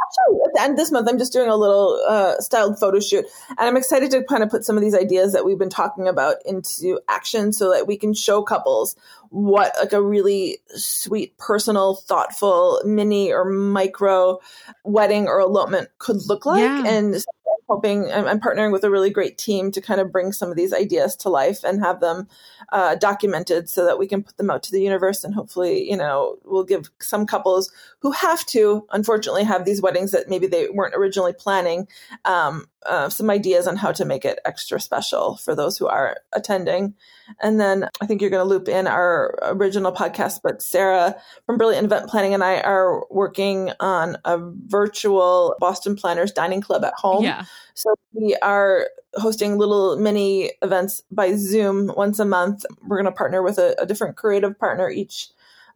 [0.10, 3.00] Actually, at the end of this month, I'm just doing a little uh, styled photo
[3.00, 5.70] shoot, and I'm excited to kind of put some of these ideas that we've been
[5.70, 8.96] talking about into action, so that we can show couples
[9.30, 14.40] what like a really sweet, personal, thoughtful mini or micro
[14.84, 16.86] wedding or elopement could look like, yeah.
[16.86, 17.24] and
[17.70, 20.58] hoping I'm, I'm, partnering with a really great team to kind of bring some of
[20.58, 22.28] these ideas to life and have them
[22.72, 25.96] uh, documented so that we can put them out to the universe and hopefully you
[25.96, 30.68] know we'll give some couples who have to unfortunately have these weddings that maybe they
[30.70, 31.88] weren't originally planning
[32.26, 36.18] um, uh, some ideas on how to make it extra special for those who are
[36.34, 36.96] attending.
[37.42, 41.16] And then I think you're going to loop in our original podcast, but Sarah
[41.46, 46.84] from Brilliant Event Planning and I are working on a virtual Boston Planners Dining Club
[46.84, 47.24] at home.
[47.24, 47.46] Yeah.
[47.74, 52.66] So we are hosting little mini events by Zoom once a month.
[52.82, 55.30] We're going to partner with a, a different creative partner each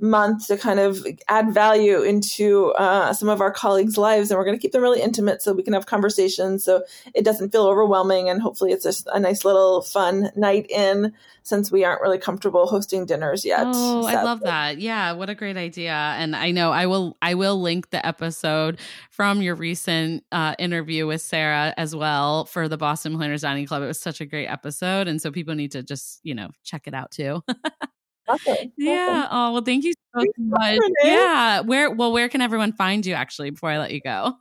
[0.04, 4.30] month to kind of add value into uh, some of our colleagues' lives.
[4.30, 6.84] And we're going to keep them really intimate so we can have conversations so
[7.16, 8.30] it doesn't feel overwhelming.
[8.30, 12.68] And hopefully it's just a nice little fun night in since we aren't really comfortable
[12.68, 13.64] hosting dinners yet.
[13.66, 14.18] Oh, sadly.
[14.18, 14.80] I love that.
[14.80, 15.94] Yeah, what a great idea.
[15.94, 18.80] And I know I will I will link the episode
[19.10, 23.84] from your recent uh, interview with Sarah as well for the Boston Planners Dining Club.
[23.84, 25.08] It was such a great episode.
[25.08, 27.42] And so people need to just, you know, check it out too.
[28.28, 28.72] Awesome.
[28.78, 29.28] Yeah.
[29.32, 30.80] Oh well, thank you so much.
[31.04, 31.62] Yeah.
[31.62, 31.92] Where?
[31.92, 33.14] Well, where can everyone find you?
[33.14, 34.34] Actually, before I let you go.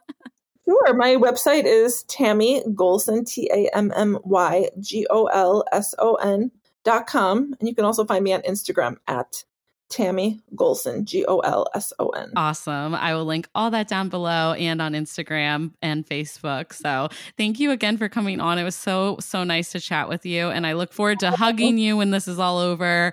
[0.64, 0.94] Sure.
[0.94, 6.14] My website is Tammy Golson, T A M M Y G O L S O
[6.14, 6.50] N
[6.84, 7.54] dot com.
[7.58, 9.44] And you can also find me on Instagram at
[9.92, 12.32] Tammy Golson, G O L S O N.
[12.36, 12.94] Awesome.
[12.94, 16.72] I will link all that down below and on Instagram and Facebook.
[16.72, 18.58] So thank you again for coming on.
[18.58, 20.48] It was so, so nice to chat with you.
[20.48, 23.12] And I look forward to hugging you when this is all over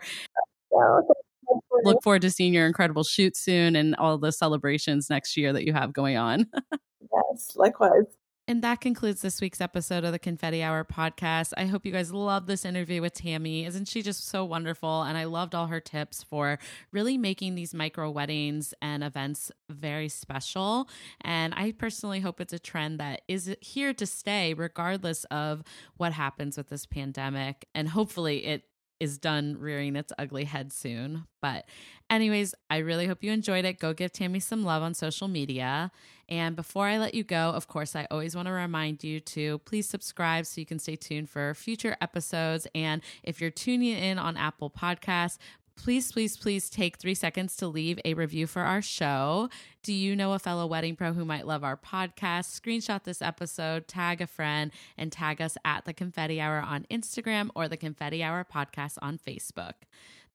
[1.84, 5.65] Look forward to seeing your incredible shoot soon and all the celebrations next year that
[5.65, 6.45] you have going on.
[7.01, 8.05] yes, likewise.
[8.49, 11.53] And that concludes this week's episode of the Confetti Hour podcast.
[11.55, 13.63] I hope you guys love this interview with Tammy.
[13.63, 15.03] Isn't she just so wonderful?
[15.03, 16.57] And I loved all her tips for
[16.91, 20.89] really making these micro weddings and events very special.
[21.22, 25.61] And I personally hope it's a trend that is here to stay, regardless of
[25.97, 27.67] what happens with this pandemic.
[27.76, 28.63] And hopefully it
[29.00, 31.26] is done rearing its ugly head soon.
[31.41, 31.66] But,
[32.10, 33.80] anyways, I really hope you enjoyed it.
[33.80, 35.91] Go give Tammy some love on social media.
[36.28, 39.58] And before I let you go, of course, I always want to remind you to
[39.60, 42.68] please subscribe so you can stay tuned for future episodes.
[42.76, 45.39] And if you're tuning in on Apple Podcasts,
[45.80, 49.50] please, please, please take three seconds to leave a review for our show.
[49.82, 52.60] Do you know a fellow wedding pro who might love our podcast?
[52.60, 57.50] Screenshot this episode, tag a friend, and tag us at the Confetti Hour on Instagram
[57.56, 59.74] or the Confetti Hour podcast on Facebook.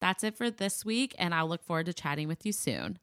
[0.01, 2.99] That's it for this week, and I'll look forward to chatting with you soon.